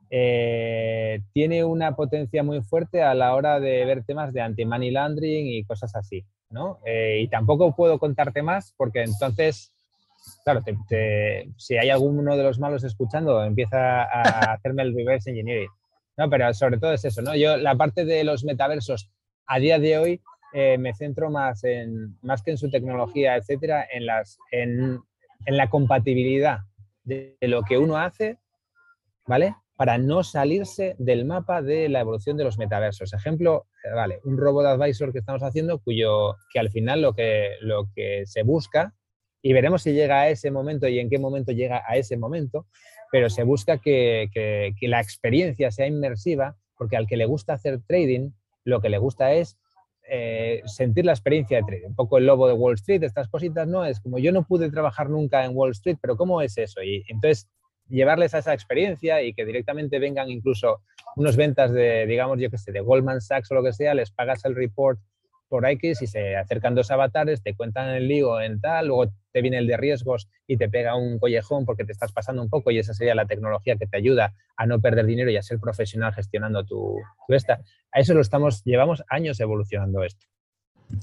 eh, 0.10 1.22
tiene 1.34 1.64
una 1.64 1.96
potencia 1.96 2.42
muy 2.42 2.62
fuerte 2.62 3.02
a 3.02 3.14
la 3.14 3.36
hora 3.36 3.60
de 3.60 3.84
ver 3.86 4.04
temas 4.06 4.32
de 4.34 4.42
anti-money 4.42 4.92
laundering 4.92 5.48
y 5.48 5.66
cosas 5.66 5.96
así, 5.96 6.26
¿no? 6.50 6.80
Eh, 6.86 7.20
y 7.22 7.28
tampoco 7.28 7.76
puedo 7.76 8.00
contarte 8.00 8.42
más 8.42 8.74
porque 8.78 9.04
entonces, 9.04 9.74
claro, 10.44 10.62
si 11.58 11.78
hay 11.78 11.90
alguno 11.90 12.36
de 12.36 12.44
los 12.44 12.60
malos 12.60 12.84
escuchando, 12.84 13.44
empieza 13.44 14.04
a 14.04 14.54
hacerme 14.54 14.84
el 14.84 14.96
reverse 14.96 15.30
engineering, 15.30 15.70
¿no? 16.18 16.30
Pero 16.30 16.54
sobre 16.54 16.78
todo 16.78 16.94
es 16.94 17.06
eso, 17.06 17.22
¿no? 17.22 17.36
Yo 17.36 17.58
la 17.58 17.76
parte 17.76 18.06
de 18.06 18.24
los 18.24 18.44
metaversos 18.44 19.12
a 19.48 19.60
día 19.60 19.80
de 19.80 19.98
hoy 19.98 20.22
eh, 20.54 20.78
me 20.78 20.94
centro 20.94 21.30
más 21.30 21.64
en, 21.64 22.18
más 22.22 22.42
que 22.42 22.52
en 22.52 22.58
su 22.58 22.70
tecnología, 22.70 23.36
etcétera, 23.36 23.86
en, 23.92 24.06
las, 24.06 24.38
en, 24.52 25.00
en 25.46 25.58
la 25.58 25.70
compatibilidad 25.70 26.60
de 27.04 27.38
lo 27.42 27.64
que 27.64 27.78
uno 27.78 27.98
hace, 27.98 28.40
¿vale? 29.28 29.56
para 29.76 29.98
no 29.98 30.24
salirse 30.24 30.96
del 31.00 31.26
mapa 31.26 31.62
de 31.62 31.90
la 31.90 32.00
evolución 32.00 32.38
de 32.38 32.46
los 32.46 32.58
metaversos. 32.58 33.14
Ejemplo, 33.14 33.66
eh, 33.84 33.94
vale, 33.94 34.20
un 34.24 34.38
robot 34.38 34.66
advisor 34.66 35.12
que 35.12 35.20
estamos 35.20 35.44
haciendo 35.44 35.80
cuyo 35.80 36.36
que 36.52 36.60
al 36.60 36.70
final 36.70 37.02
lo 37.02 37.14
que, 37.14 37.56
lo 37.62 37.90
que 37.94 38.24
se 38.26 38.44
busca, 38.44 38.94
y 39.46 39.54
veremos 39.54 39.84
si 39.84 39.94
llega 39.94 40.22
a 40.22 40.30
ese 40.30 40.50
momento 40.50 40.88
y 40.88 40.98
en 40.98 41.08
qué 41.08 41.20
momento 41.20 41.52
llega 41.52 41.84
a 41.88 41.98
ese 41.98 42.18
momento, 42.18 42.66
pero 43.12 43.30
se 43.30 43.44
busca 43.44 43.78
que, 43.78 44.32
que, 44.34 44.88
la 44.88 45.00
experiencia 45.00 45.70
sea 45.70 45.86
inmersiva, 45.86 46.58
porque 46.76 46.98
al 46.98 47.06
que 47.06 47.16
le 47.16 47.28
gusta 47.28 47.54
hacer 47.54 47.80
trading, 47.88 48.32
lo 48.64 48.82
que 48.82 48.90
le 48.90 48.98
gusta 48.98 49.34
es 49.34 49.60
eh, 50.10 50.64
sentir 50.66 51.06
la 51.06 51.12
experiencia 51.12 51.58
de 51.58 51.64
trading. 51.64 51.90
Un 51.90 51.96
poco 51.96 52.18
el 52.18 52.26
lobo 52.26 52.48
de 52.48 52.54
Wall 52.54 52.74
Street, 52.74 53.04
estas 53.04 53.28
cositas, 53.28 53.68
¿no? 53.68 53.86
Es 53.86 54.00
como 54.00 54.18
yo 54.18 54.32
no 54.32 54.48
pude 54.48 54.72
trabajar 54.72 55.12
nunca 55.12 55.46
en 55.46 55.56
Wall 55.56 55.74
Street, 55.74 55.98
pero 56.02 56.18
¿cómo 56.18 56.42
es 56.42 56.58
eso? 56.58 56.82
Y 56.82 57.04
entonces 57.08 57.48
llevarles 57.88 58.34
a 58.34 58.40
esa 58.40 58.52
experiencia 58.52 59.22
y 59.22 59.36
que 59.36 59.46
directamente 59.46 60.00
vengan 60.00 60.32
incluso 60.32 60.82
unos 61.18 61.36
ventas 61.36 61.72
de, 61.72 62.08
digamos, 62.08 62.40
yo 62.40 62.50
que 62.50 62.58
sé, 62.58 62.72
de 62.72 62.80
Goldman 62.80 63.22
Sachs 63.22 63.52
o 63.52 63.54
lo 63.54 63.64
que 63.64 63.74
sea, 63.74 63.94
les 63.94 64.10
pagas 64.10 64.44
el 64.46 64.56
report 64.56 65.00
por 65.48 65.66
X 65.66 66.02
y 66.02 66.08
se 66.08 66.36
acercan 66.36 66.76
dos 66.76 66.92
avatares, 66.92 67.42
te 67.42 67.56
cuentan 67.56 67.90
el 67.90 68.08
lío 68.08 68.42
en 68.42 68.60
tal, 68.60 68.88
luego 68.88 69.12
te 69.32 69.42
viene 69.42 69.58
el 69.58 69.68
de 69.68 69.78
riesgos 69.78 70.28
y 70.48 70.58
te 70.58 70.70
pega 70.70 70.96
un 70.96 71.20
collejón 71.20 71.66
porque 71.66 71.86
te 71.86 71.92
estás 71.92 72.12
pasando 72.12 72.42
un 72.42 72.50
poco 72.50 72.72
y 72.72 72.80
esa 72.80 72.94
sería 72.94 73.16
la 73.16 73.26
tecnología 73.26 73.76
que 73.78 73.88
te 73.88 73.98
ayuda 73.98 74.34
a 74.58 74.66
no 74.66 74.80
perder 74.80 75.06
dinero 75.06 75.30
y 75.32 75.38
a 75.38 75.42
ser 75.42 75.60
profesional 75.60 76.14
gestionando 76.14 76.66
tu, 76.66 76.98
tu 77.28 77.34
esta. 77.34 77.62
A 77.92 78.00
eso 78.00 78.14
lo 78.14 78.22
estamos, 78.22 78.64
llevamos 78.64 79.04
años 79.10 79.40
evolucionando 79.40 80.04
esto. 80.04 80.26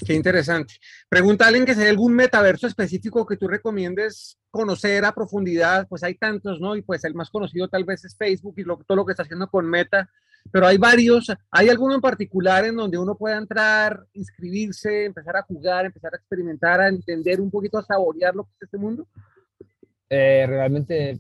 Qué 0.07 0.15
interesante. 0.15 0.75
Pregunta 1.09 1.47
alguien 1.47 1.65
que 1.65 1.75
sea 1.75 1.89
algún 1.89 2.15
metaverso 2.15 2.67
específico 2.67 3.27
que 3.27 3.37
tú 3.37 3.49
recomiendes 3.49 4.39
conocer 4.51 5.05
a 5.05 5.13
profundidad. 5.13 5.87
Pues 5.89 6.03
hay 6.03 6.15
tantos, 6.15 6.61
¿no? 6.61 6.77
Y 6.77 6.83
pues 6.83 7.05
el 7.05 7.15
más 7.15 7.31
conocido 7.31 7.69
tal 7.69 7.85
vez 7.85 8.05
es 8.05 8.17
Facebook 8.17 8.55
y 8.57 8.65
todo 8.65 8.97
lo 8.97 9.05
que 9.05 9.13
está 9.13 9.23
haciendo 9.23 9.49
con 9.49 9.69
Meta. 9.69 10.09
Pero 10.51 10.67
hay 10.67 10.79
varios. 10.79 11.33
¿Hay 11.51 11.69
alguno 11.69 11.95
en 11.95 12.01
particular 12.01 12.65
en 12.65 12.77
donde 12.77 12.99
uno 12.99 13.17
pueda 13.17 13.37
entrar, 13.39 14.05
inscribirse, 14.15 15.05
empezar 15.05 15.37
a 15.37 15.43
jugar, 15.43 15.87
empezar 15.87 16.15
a 16.15 16.17
experimentar, 16.17 16.81
a 16.81 16.89
entender 16.89 17.41
un 17.41 17.51
poquito, 17.51 17.79
a 17.79 17.85
saborear 17.85 18.35
lo 18.35 18.45
que 18.45 18.51
es 18.57 18.63
este 18.63 18.79
mundo? 18.79 19.07
Eh, 20.09 20.45
realmente 20.47 21.19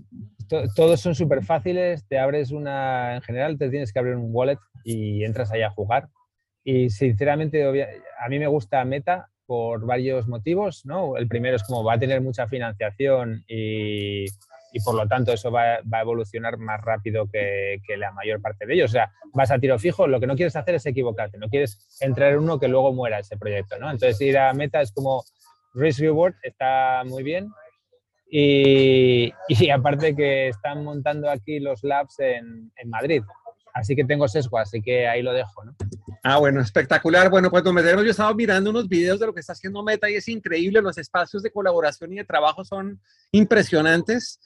todos 0.74 1.00
son 1.00 1.14
súper 1.14 1.44
fáciles. 1.44 2.04
Te 2.08 2.18
abres 2.18 2.50
una, 2.50 3.16
en 3.16 3.22
general 3.22 3.58
te 3.58 3.70
tienes 3.70 3.92
que 3.92 3.98
abrir 3.98 4.16
un 4.16 4.30
wallet 4.32 4.58
y 4.84 5.24
entras 5.24 5.50
ahí 5.52 5.62
a 5.62 5.70
jugar 5.70 6.08
y 6.64 6.90
sinceramente, 6.90 7.64
a 8.20 8.28
mí 8.28 8.38
me 8.38 8.46
gusta 8.46 8.84
Meta 8.84 9.28
por 9.46 9.84
varios 9.84 10.28
motivos, 10.28 10.86
¿no? 10.86 11.16
El 11.16 11.26
primero 11.26 11.56
es 11.56 11.64
como 11.64 11.82
va 11.82 11.94
a 11.94 11.98
tener 11.98 12.20
mucha 12.20 12.46
financiación 12.46 13.44
y, 13.48 14.26
por 14.84 14.94
lo 14.94 15.06
tanto 15.06 15.32
eso 15.32 15.50
va, 15.50 15.74
a 15.74 16.00
evolucionar 16.00 16.56
más 16.58 16.80
rápido 16.80 17.28
que, 17.30 17.80
la 17.96 18.12
mayor 18.12 18.40
parte 18.40 18.64
de 18.66 18.74
ellos. 18.74 18.90
O 18.90 18.92
sea, 18.92 19.12
vas 19.34 19.50
a 19.50 19.58
tiro 19.58 19.78
fijo, 19.78 20.06
lo 20.06 20.20
que 20.20 20.26
no 20.26 20.36
quieres 20.36 20.56
hacer 20.56 20.76
es 20.76 20.86
equivocarte, 20.86 21.36
no 21.36 21.48
quieres 21.48 21.98
entrar 22.00 22.32
en 22.32 22.38
uno 22.38 22.60
que 22.60 22.68
luego 22.68 22.92
muera 22.92 23.18
ese 23.18 23.36
proyecto, 23.36 23.78
¿no? 23.78 23.90
Entonces 23.90 24.20
ir 24.20 24.38
a 24.38 24.54
Meta 24.54 24.80
es 24.80 24.92
como 24.92 25.24
risk 25.74 26.00
reward, 26.00 26.34
está 26.42 27.02
muy 27.04 27.22
bien. 27.22 27.50
Y, 28.30 29.34
y 29.48 29.68
aparte 29.68 30.16
que 30.16 30.48
están 30.48 30.84
montando 30.84 31.28
aquí 31.28 31.60
los 31.60 31.82
labs 31.82 32.18
en, 32.20 32.72
en 32.76 32.88
Madrid, 32.88 33.22
así 33.74 33.94
que 33.94 34.04
tengo 34.04 34.28
sesgo, 34.28 34.56
así 34.58 34.80
que 34.80 35.06
ahí 35.08 35.20
lo 35.20 35.34
dejo, 35.34 35.64
¿no? 35.64 35.74
Ah, 36.24 36.38
bueno, 36.38 36.60
espectacular. 36.60 37.28
Bueno, 37.30 37.50
pues 37.50 37.64
don 37.64 37.74
Medero, 37.74 38.02
yo 38.04 38.12
estaba 38.12 38.32
mirando 38.32 38.70
unos 38.70 38.88
videos 38.88 39.18
de 39.18 39.26
lo 39.26 39.34
que 39.34 39.40
está 39.40 39.54
haciendo 39.54 39.82
Meta 39.82 40.08
y 40.08 40.14
es 40.14 40.28
increíble. 40.28 40.80
Los 40.80 40.96
espacios 40.96 41.42
de 41.42 41.50
colaboración 41.50 42.12
y 42.12 42.16
de 42.16 42.24
trabajo 42.24 42.64
son 42.64 43.00
impresionantes. 43.32 44.38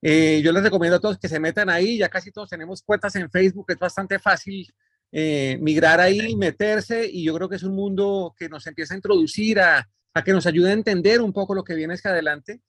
Eh, 0.00 0.40
yo 0.44 0.52
les 0.52 0.62
recomiendo 0.62 0.96
a 0.96 1.00
todos 1.00 1.18
que 1.18 1.28
se 1.28 1.40
metan 1.40 1.68
ahí. 1.70 1.98
Ya 1.98 2.08
casi 2.08 2.30
todos 2.30 2.50
tenemos 2.50 2.82
cuentas 2.82 3.16
en 3.16 3.28
Facebook. 3.28 3.66
Es 3.68 3.78
bastante 3.78 4.20
fácil 4.20 4.72
eh, 5.10 5.58
migrar 5.60 6.00
ahí, 6.00 6.36
meterse 6.36 7.04
y 7.10 7.24
yo 7.24 7.34
creo 7.34 7.48
que 7.48 7.56
es 7.56 7.64
un 7.64 7.74
mundo 7.74 8.32
que 8.38 8.48
nos 8.48 8.64
empieza 8.68 8.94
a 8.94 8.98
introducir, 8.98 9.58
a, 9.58 9.88
a 10.14 10.22
que 10.22 10.32
nos 10.32 10.46
ayude 10.46 10.70
a 10.70 10.74
entender 10.74 11.20
un 11.20 11.32
poco 11.32 11.52
lo 11.52 11.64
que 11.64 11.74
viene 11.74 11.94
hacia 11.94 12.12
adelante. 12.12 12.62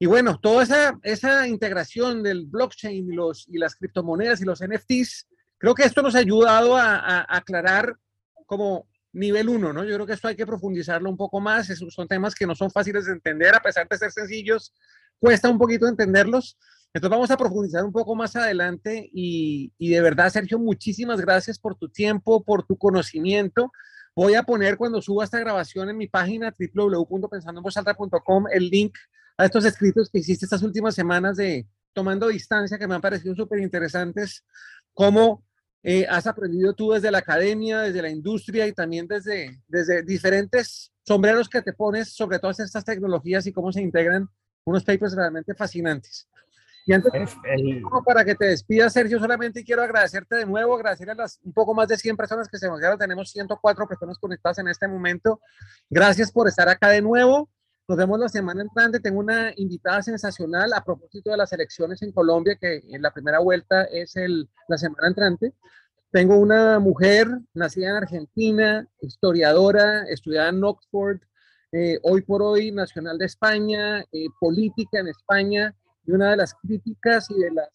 Y 0.00 0.06
bueno, 0.06 0.40
toda 0.42 0.64
esa, 0.64 0.98
esa 1.04 1.46
integración 1.46 2.24
del 2.24 2.46
blockchain 2.46 3.12
y, 3.12 3.14
los, 3.14 3.46
y 3.48 3.58
las 3.58 3.76
criptomonedas 3.76 4.40
y 4.40 4.44
los 4.44 4.60
NFTs 4.60 5.28
Creo 5.58 5.74
que 5.74 5.84
esto 5.84 6.02
nos 6.02 6.14
ha 6.14 6.18
ayudado 6.18 6.76
a, 6.76 7.24
aclarar 7.28 7.96
como 8.46 8.86
nivel 9.12 9.48
uno, 9.48 9.72
¿no? 9.72 9.84
Yo 9.84 9.94
creo 9.94 10.06
que 10.06 10.12
esto 10.12 10.28
hay 10.28 10.36
que 10.36 10.46
profundizarlo 10.46 11.08
un 11.08 11.16
poco 11.16 11.40
más. 11.40 11.70
Esos 11.70 11.94
son 11.94 12.08
temas 12.08 12.34
que 12.34 12.46
no 12.46 12.54
son 12.54 12.70
fáciles 12.70 13.06
de 13.06 13.12
entender, 13.12 13.54
a 13.54 13.60
pesar 13.60 13.88
de 13.88 13.96
ser 13.96 14.10
sencillos, 14.10 14.74
cuesta 15.18 15.48
un 15.48 15.58
poquito 15.58 15.86
entenderlos. 15.86 16.58
Entonces 16.92 17.10
vamos 17.10 17.30
a 17.30 17.36
profundizar 17.36 17.84
un 17.84 17.92
poco 17.92 18.14
más 18.14 18.36
adelante 18.36 19.08
y, 19.12 19.72
y 19.78 19.90
de 19.90 20.00
verdad, 20.00 20.30
Sergio, 20.30 20.58
muchísimas 20.58 21.20
gracias 21.20 21.58
por 21.58 21.76
tu 21.76 21.88
tiempo, 21.88 22.44
por 22.44 22.64
tu 22.64 22.76
conocimiento. 22.76 23.72
Voy 24.16 24.34
a 24.34 24.44
poner 24.44 24.76
cuando 24.76 25.02
suba 25.02 25.24
esta 25.24 25.40
grabación 25.40 25.88
en 25.88 25.96
mi 25.96 26.06
página 26.06 26.54
www.pensandoenvozalta.com 26.56 28.46
el 28.52 28.68
link 28.68 28.96
a 29.36 29.46
estos 29.46 29.64
escritos 29.64 30.08
que 30.08 30.18
hiciste 30.18 30.46
estas 30.46 30.62
últimas 30.62 30.94
semanas 30.94 31.36
de 31.36 31.66
tomando 31.92 32.28
distancia 32.28 32.78
que 32.78 32.86
me 32.86 32.94
han 32.94 33.00
parecido 33.00 33.34
súper 33.34 33.60
interesantes, 33.60 34.44
cómo 34.94 35.44
eh, 35.82 36.06
has 36.08 36.26
aprendido 36.26 36.72
tú 36.72 36.92
desde 36.92 37.10
la 37.10 37.18
academia, 37.18 37.80
desde 37.80 38.00
la 38.00 38.08
industria 38.08 38.66
y 38.66 38.72
también 38.72 39.06
desde, 39.06 39.60
desde 39.68 40.02
diferentes 40.02 40.90
sombreros 41.02 41.48
que 41.48 41.60
te 41.60 41.74
pones 41.74 42.14
sobre 42.14 42.38
todas 42.38 42.60
estas 42.60 42.84
tecnologías 42.84 43.46
y 43.46 43.52
cómo 43.52 43.70
se 43.70 43.82
integran 43.82 44.28
unos 44.64 44.82
papers 44.82 45.14
realmente 45.14 45.54
fascinantes. 45.54 46.26
Y 46.86 46.92
antes, 46.92 47.36
para 48.04 48.24
que 48.24 48.34
te 48.34 48.46
despidas, 48.46 48.92
Sergio, 48.92 49.18
solamente 49.18 49.64
quiero 49.64 49.82
agradecerte 49.82 50.36
de 50.36 50.46
nuevo, 50.46 50.74
agradecer 50.74 51.08
a 51.10 51.14
las 51.14 51.40
un 51.42 51.52
poco 51.52 51.74
más 51.74 51.88
de 51.88 51.96
100 51.96 52.16
personas 52.16 52.48
que 52.48 52.58
se 52.58 52.68
nos 52.68 52.78
quedaron. 52.78 52.98
Tenemos 52.98 53.30
104 53.30 53.88
personas 53.88 54.18
conectadas 54.18 54.58
en 54.58 54.68
este 54.68 54.86
momento. 54.86 55.40
Gracias 55.88 56.30
por 56.30 56.46
estar 56.46 56.68
acá 56.68 56.88
de 56.88 57.00
nuevo. 57.00 57.48
Nos 57.86 57.98
vemos 57.98 58.18
la 58.18 58.30
semana 58.30 58.62
entrante. 58.62 58.98
Tengo 58.98 59.20
una 59.20 59.52
invitada 59.56 60.02
sensacional 60.02 60.72
a 60.72 60.82
propósito 60.82 61.30
de 61.30 61.36
las 61.36 61.52
elecciones 61.52 62.00
en 62.00 62.12
Colombia, 62.12 62.56
que 62.58 62.82
en 62.88 63.02
la 63.02 63.12
primera 63.12 63.40
vuelta 63.40 63.84
es 63.84 64.16
el, 64.16 64.48
la 64.68 64.78
semana 64.78 65.08
entrante. 65.08 65.52
Tengo 66.10 66.38
una 66.38 66.78
mujer 66.78 67.28
nacida 67.52 67.90
en 67.90 67.96
Argentina, 67.96 68.88
historiadora, 69.02 70.04
estudiada 70.04 70.48
en 70.48 70.64
Oxford, 70.64 71.18
eh, 71.72 71.98
hoy 72.04 72.22
por 72.22 72.40
hoy 72.40 72.72
nacional 72.72 73.18
de 73.18 73.26
España, 73.26 74.00
eh, 74.12 74.28
política 74.40 75.00
en 75.00 75.08
España, 75.08 75.74
y 76.06 76.12
una 76.12 76.30
de 76.30 76.36
las 76.36 76.54
críticas 76.54 77.30
y 77.30 77.38
de 77.38 77.50
las 77.50 77.68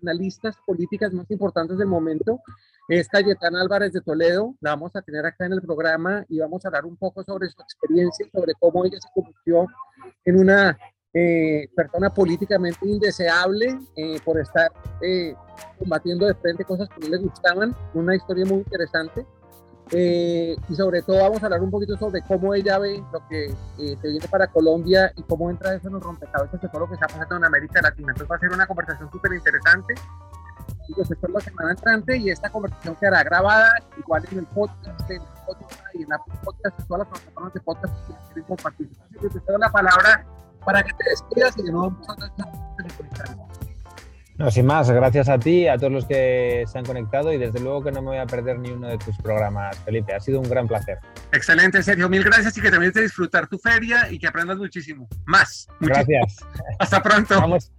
analistas 0.00 0.56
políticas 0.64 1.12
más 1.12 1.30
importantes 1.30 1.76
del 1.76 1.88
momento. 1.88 2.40
Es 2.88 3.08
Cayetana 3.08 3.60
Álvarez 3.60 3.92
de 3.92 4.00
Toledo, 4.00 4.54
la 4.60 4.70
vamos 4.70 4.94
a 4.96 5.02
tener 5.02 5.24
acá 5.24 5.46
en 5.46 5.52
el 5.52 5.62
programa 5.62 6.24
y 6.28 6.38
vamos 6.40 6.64
a 6.64 6.68
hablar 6.68 6.84
un 6.84 6.96
poco 6.96 7.22
sobre 7.22 7.48
su 7.48 7.60
experiencia, 7.62 8.26
sobre 8.32 8.52
cómo 8.58 8.84
ella 8.84 8.98
se 9.00 9.08
convirtió 9.14 9.66
en 10.24 10.40
una 10.40 10.76
eh, 11.12 11.68
persona 11.74 12.08
políticamente 12.10 12.86
indeseable 12.86 13.80
eh, 13.96 14.20
por 14.24 14.38
estar 14.38 14.70
eh, 15.02 15.34
combatiendo 15.76 16.24
de 16.24 16.34
frente 16.34 16.64
cosas 16.64 16.88
que 16.88 17.00
no 17.00 17.08
le 17.08 17.18
gustaban. 17.18 17.74
Una 17.94 18.14
historia 18.14 18.44
muy 18.44 18.58
interesante. 18.58 19.26
y 19.92 20.74
sobre 20.76 21.02
todo 21.02 21.18
vamos 21.18 21.42
a 21.42 21.46
hablar 21.46 21.62
un 21.62 21.70
poquito 21.70 21.96
sobre 21.96 22.22
cómo 22.22 22.54
ella 22.54 22.78
ve 22.78 23.02
lo 23.12 23.26
que 23.28 23.52
se 23.76 24.08
viene 24.08 24.28
para 24.30 24.46
Colombia 24.46 25.12
y 25.16 25.22
cómo 25.24 25.50
entra 25.50 25.74
eso 25.74 25.88
en 25.88 25.94
los 25.94 26.02
rompecabezas 26.02 26.60
de 26.60 26.68
todo 26.68 26.82
lo 26.82 26.88
que 26.88 26.94
está 26.94 27.08
pasando 27.08 27.36
en 27.38 27.44
América 27.44 27.80
Latina. 27.82 28.12
Entonces 28.12 28.30
va 28.30 28.36
a 28.36 28.38
ser 28.38 28.50
una 28.50 28.68
conversación 28.68 29.10
súper 29.10 29.32
interesante. 29.32 29.94
Y 30.88 30.94
pues 30.94 31.10
esto 31.10 31.26
es 31.26 31.32
la 31.32 31.40
semana 31.40 31.70
entrante 31.72 32.16
y 32.16 32.30
esta 32.30 32.50
conversación 32.50 32.96
quedará 32.96 33.22
grabada 33.22 33.72
igual 33.98 34.24
en 34.32 34.38
el 34.38 34.46
podcast, 34.46 35.10
en 35.10 35.22
Spotify 35.22 35.76
y 35.94 36.02
en 36.02 36.08
la 36.08 36.18
podcast, 36.18 36.80
en 36.80 36.86
todas 36.86 37.08
las 37.08 37.08
plataformas 37.08 37.54
de 37.54 37.60
podcast 37.60 37.94
que 38.06 38.14
quieren 38.26 38.44
compartir. 38.44 38.90
Entonces, 39.12 39.44
te 39.44 39.52
doy 39.52 39.60
la 39.60 39.70
palabra 39.70 40.26
para 40.64 40.82
que 40.82 40.92
te 40.92 41.10
despidas 41.10 41.56
y 41.58 41.62
de 41.62 41.72
nuevo 41.72 41.96
no, 44.40 44.50
sin 44.50 44.64
más, 44.64 44.90
gracias 44.90 45.28
a 45.28 45.38
ti, 45.38 45.68
a 45.68 45.76
todos 45.76 45.92
los 45.92 46.06
que 46.06 46.64
se 46.66 46.78
han 46.78 46.86
conectado 46.86 47.30
y 47.30 47.36
desde 47.36 47.60
luego 47.60 47.84
que 47.84 47.92
no 47.92 48.00
me 48.00 48.08
voy 48.08 48.16
a 48.16 48.24
perder 48.24 48.58
ni 48.58 48.70
uno 48.70 48.88
de 48.88 48.96
tus 48.96 49.14
programas, 49.18 49.76
Felipe. 49.80 50.14
Ha 50.14 50.20
sido 50.20 50.40
un 50.40 50.48
gran 50.48 50.66
placer. 50.66 50.98
Excelente, 51.30 51.82
Sergio. 51.82 52.08
Mil 52.08 52.24
gracias 52.24 52.56
y 52.56 52.62
que 52.62 52.70
también 52.70 52.90
te 52.90 53.02
disfrutar 53.02 53.48
tu 53.48 53.58
feria 53.58 54.10
y 54.10 54.18
que 54.18 54.26
aprendas 54.26 54.56
muchísimo. 54.56 55.06
Más. 55.26 55.68
Gracias. 55.80 56.38
Hasta 56.78 57.02
pronto. 57.02 57.38
Vamos. 57.38 57.70